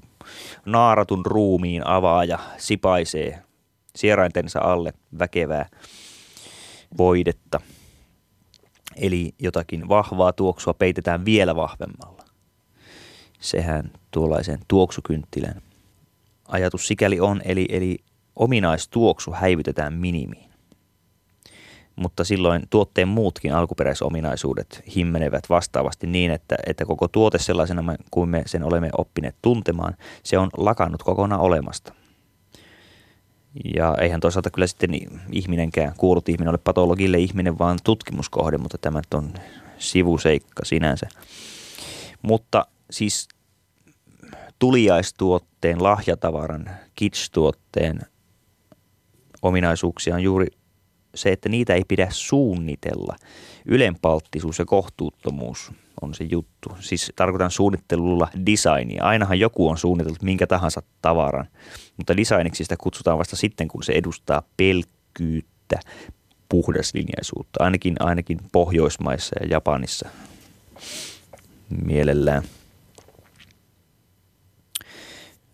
[0.67, 3.43] naaratun ruumiin avaaja sipaisee
[3.97, 5.69] sieraintensa alle väkevää
[6.99, 7.61] voidetta.
[8.97, 12.25] Eli jotakin vahvaa tuoksua peitetään vielä vahvemmalla.
[13.41, 15.63] Sehän tuollaisen tuoksukynttilän
[16.49, 17.99] ajatus sikäli on, eli, eli
[18.37, 20.52] ominaistuoksu häivytetään minimiin.
[21.97, 28.43] Mutta silloin tuotteen muutkin alkuperäisominaisuudet himmenevät vastaavasti niin, että, että koko tuote sellaisena kuin me
[28.47, 31.95] sen olemme oppineet tuntemaan, se on lakannut kokonaan olemasta.
[33.77, 34.91] Ja eihän toisaalta kyllä sitten
[35.33, 39.35] ihminenkään, kuullut ihminen ole patologille ihminen, vaan tutkimuskohde, mutta tämä on
[39.79, 41.09] sivuseikka sinänsä.
[42.23, 43.29] Mutta siis
[44.59, 48.01] tuliaistuotteen, lahjatavaran, kitsch-tuotteen
[49.43, 50.47] ominaisuuksia on juuri
[51.15, 53.17] se, että niitä ei pidä suunnitella.
[53.67, 56.77] Ylenpalttisuus ja kohtuuttomuus on se juttu.
[56.81, 59.05] Siis tarkoitan suunnittelulla designia.
[59.05, 61.49] Ainahan joku on suunnitellut minkä tahansa tavaran,
[61.97, 65.81] mutta designiksi sitä kutsutaan vasta sitten, kun se edustaa pelkkyyttä,
[66.49, 70.09] puhdaslinjaisuutta, ainakin, ainakin Pohjoismaissa ja Japanissa
[71.85, 72.43] mielellään.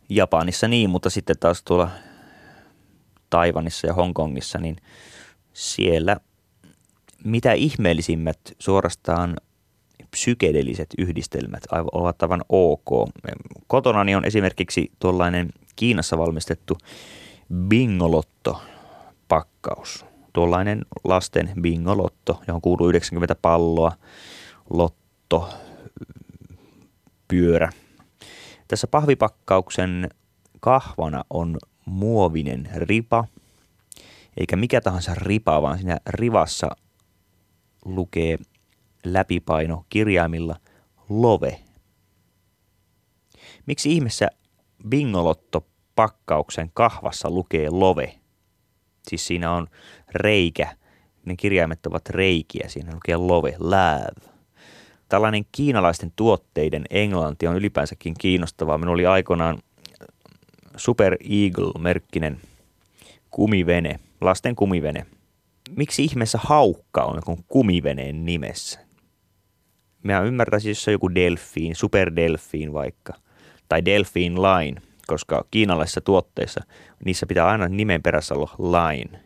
[0.08, 1.90] Japanissa niin, mutta sitten taas tuolla
[3.30, 4.76] Taivanissa ja Hongkongissa, niin
[5.58, 6.16] siellä
[7.24, 9.36] mitä ihmeellisimmät suorastaan
[10.10, 13.10] psykedeliset yhdistelmät ovat aivan ok.
[13.66, 16.78] Kotonani on esimerkiksi tuollainen Kiinassa valmistettu
[17.68, 20.04] bingolotto-pakkaus.
[20.32, 23.92] Tuollainen lasten bingolotto, johon kuuluu 90 palloa,
[24.70, 25.48] lotto,
[27.28, 27.72] pyörä.
[28.68, 30.10] Tässä pahvipakkauksen
[30.60, 33.24] kahvana on muovinen ripa,
[34.38, 36.76] eikä mikä tahansa ripa, vaan siinä rivassa
[37.84, 38.38] lukee
[39.04, 40.56] läpipaino kirjaimilla
[41.08, 41.60] love.
[43.66, 44.28] Miksi ihmeessä
[44.88, 48.14] bingolotto pakkauksen kahvassa lukee love?
[49.08, 49.66] Siis siinä on
[50.14, 50.76] reikä,
[51.24, 54.32] ne kirjaimet ovat reikiä, siinä lukee love, love.
[55.08, 58.78] Tällainen kiinalaisten tuotteiden englanti on ylipäänsäkin kiinnostavaa.
[58.78, 59.58] Minulla oli aikoinaan
[60.76, 62.40] Super Eagle-merkkinen
[63.30, 65.06] kumivene, lasten kumivene.
[65.76, 68.80] Miksi ihmeessä haukka on joku kumiveneen nimessä?
[70.02, 73.12] Mä ymmärtäisin, jos se on joku Delfiin, Super Delfiin vaikka,
[73.68, 76.60] tai Delfiin Line, koska kiinalaisissa tuotteissa
[77.04, 79.20] niissä pitää aina nimen perässä olla Line.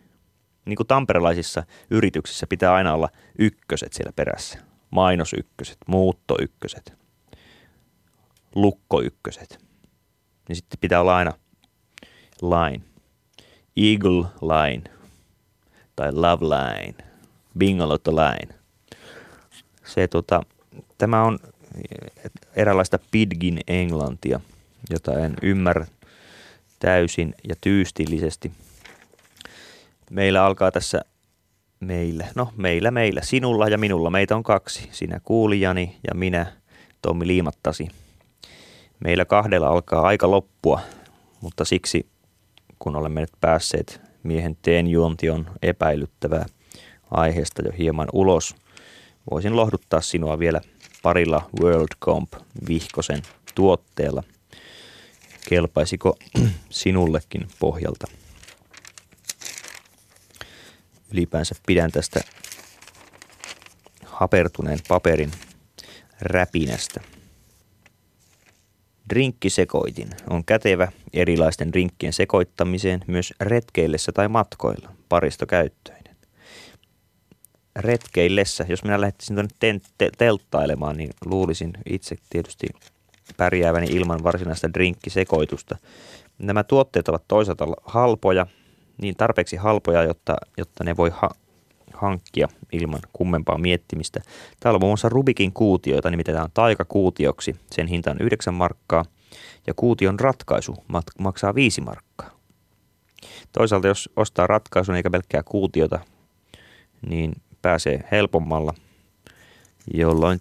[0.65, 4.59] Niin kuin tamperelaisissa yrityksissä pitää aina olla ykköset siellä perässä.
[4.91, 6.93] Mainosykköset, muuttoykköset,
[8.55, 9.59] lukkoykköset.
[10.49, 11.33] Niin sitten pitää olla aina
[12.43, 12.85] line,
[13.77, 14.83] eagle line
[15.97, 16.95] tai love line,
[17.59, 18.55] bingolotto line.
[19.85, 20.43] Se, tota,
[20.99, 21.39] tämä on
[22.57, 24.41] eräänlaista pidgin englantia,
[24.91, 25.87] jota en ymmärrä
[26.79, 28.53] täysin ja tyystillisesti.
[30.11, 31.01] Meillä alkaa tässä
[31.81, 36.47] meillä, no meillä, meillä, sinulla ja minulla, meitä on kaksi, sinä kuulijani ja minä,
[37.03, 37.89] Tommi Liimattasi.
[39.05, 40.81] Meillä kahdella alkaa aika loppua,
[41.41, 42.07] mutta siksi
[42.83, 46.47] kun olemme nyt päässeet miehen teen juonti on epäilyttävää
[47.11, 48.57] aiheesta jo hieman ulos.
[49.31, 50.61] Voisin lohduttaa sinua vielä
[51.03, 52.33] parilla WorldComp
[52.69, 53.23] vihkosen
[53.55, 54.23] tuotteella.
[55.49, 56.19] Kelpaisiko
[56.71, 58.07] sinullekin pohjalta?
[61.13, 62.21] Ylipäänsä pidän tästä
[64.05, 65.31] hapertuneen paperin
[66.21, 67.01] räpinästä.
[69.13, 76.17] Drinkkisekoitin on kätevä erilaisten drinkkien sekoittamiseen myös retkeillessä tai matkoilla, paristokäyttöinen.
[77.77, 82.67] Retkeillessä, jos minä lähtisin tuonne te- telttailemaan, niin luulisin itse tietysti
[83.37, 85.77] pärjääväni ilman varsinaista drinkkisekoitusta.
[86.39, 88.47] Nämä tuotteet ovat toisaalta halpoja,
[89.03, 91.35] niin tarpeeksi halpoja, jotta, jotta ne voi ha-
[92.03, 94.21] hankkia ilman kummempaa miettimistä.
[94.61, 97.57] Täällä on muun muassa Rubikin kuutio, jota nimitetään taikakuutioksi.
[97.71, 99.05] Sen hinta on 9 markkaa
[99.67, 100.85] ja kuution ratkaisu
[101.19, 102.31] maksaa 5 markkaa.
[103.53, 105.99] Toisaalta jos ostaa ratkaisun eikä pelkkää kuutiota,
[107.09, 107.33] niin
[107.63, 108.75] pääsee helpommalla,
[109.95, 110.41] jolloin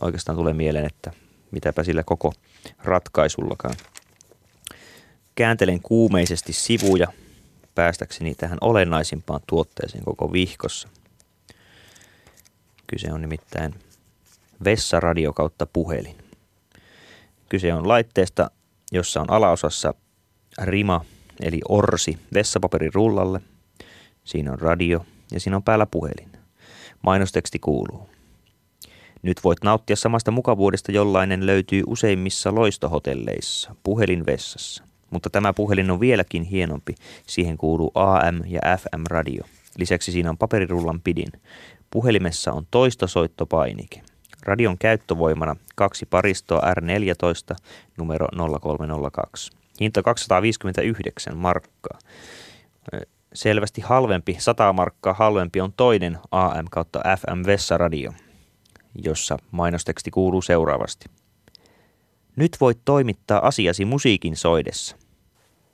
[0.00, 1.12] oikeastaan tulee mieleen, että
[1.50, 2.32] mitäpä sillä koko
[2.84, 3.74] ratkaisullakaan.
[5.34, 7.06] Kääntelen kuumeisesti sivuja
[7.76, 10.88] päästäkseni tähän olennaisimpaan tuotteeseen koko vihkossa.
[12.86, 13.74] Kyse on nimittäin
[14.64, 16.16] vessaradio kautta puhelin.
[17.48, 18.50] Kyse on laitteesta,
[18.92, 19.94] jossa on alaosassa
[20.62, 21.04] rima
[21.40, 23.40] eli orsi vessapaperin rullalle.
[24.24, 26.32] Siinä on radio ja siinä on päällä puhelin.
[27.02, 28.08] Mainosteksti kuuluu.
[29.22, 34.85] Nyt voit nauttia samasta mukavuudesta, jollainen löytyy useimmissa loistohotelleissa, puhelin vessassa.
[35.10, 36.94] Mutta tämä puhelin on vieläkin hienompi.
[37.26, 39.44] Siihen kuuluu AM- ja FM-radio.
[39.78, 41.32] Lisäksi siinä on paperirullan pidin.
[41.90, 44.02] Puhelimessa on toistosoittopainike.
[44.42, 47.56] Radion käyttövoimana kaksi paristoa R14
[47.96, 48.26] numero
[48.60, 49.52] 0302.
[49.80, 51.98] Hinta 259 markkaa.
[53.32, 58.12] Selvästi halvempi, 100 markkaa halvempi on toinen AM kautta FM vessaradio,
[59.04, 61.06] jossa mainosteksti kuuluu seuraavasti.
[62.36, 64.96] Nyt voit toimittaa asiasi musiikin soidessa.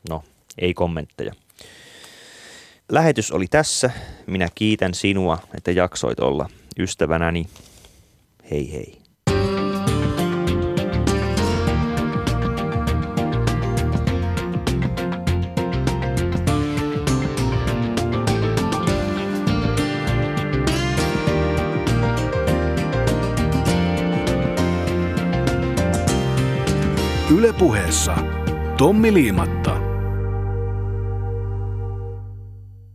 [0.08, 0.24] No,
[0.58, 1.34] ei kommentteja.
[2.88, 3.90] Lähetys oli tässä.
[4.26, 6.48] Minä kiitän sinua, että jaksoit olla
[6.78, 7.46] ystävänäni.
[8.50, 9.01] Hei hei.
[27.52, 28.16] Ylepuheessa
[28.76, 29.91] Tommi Liimatta.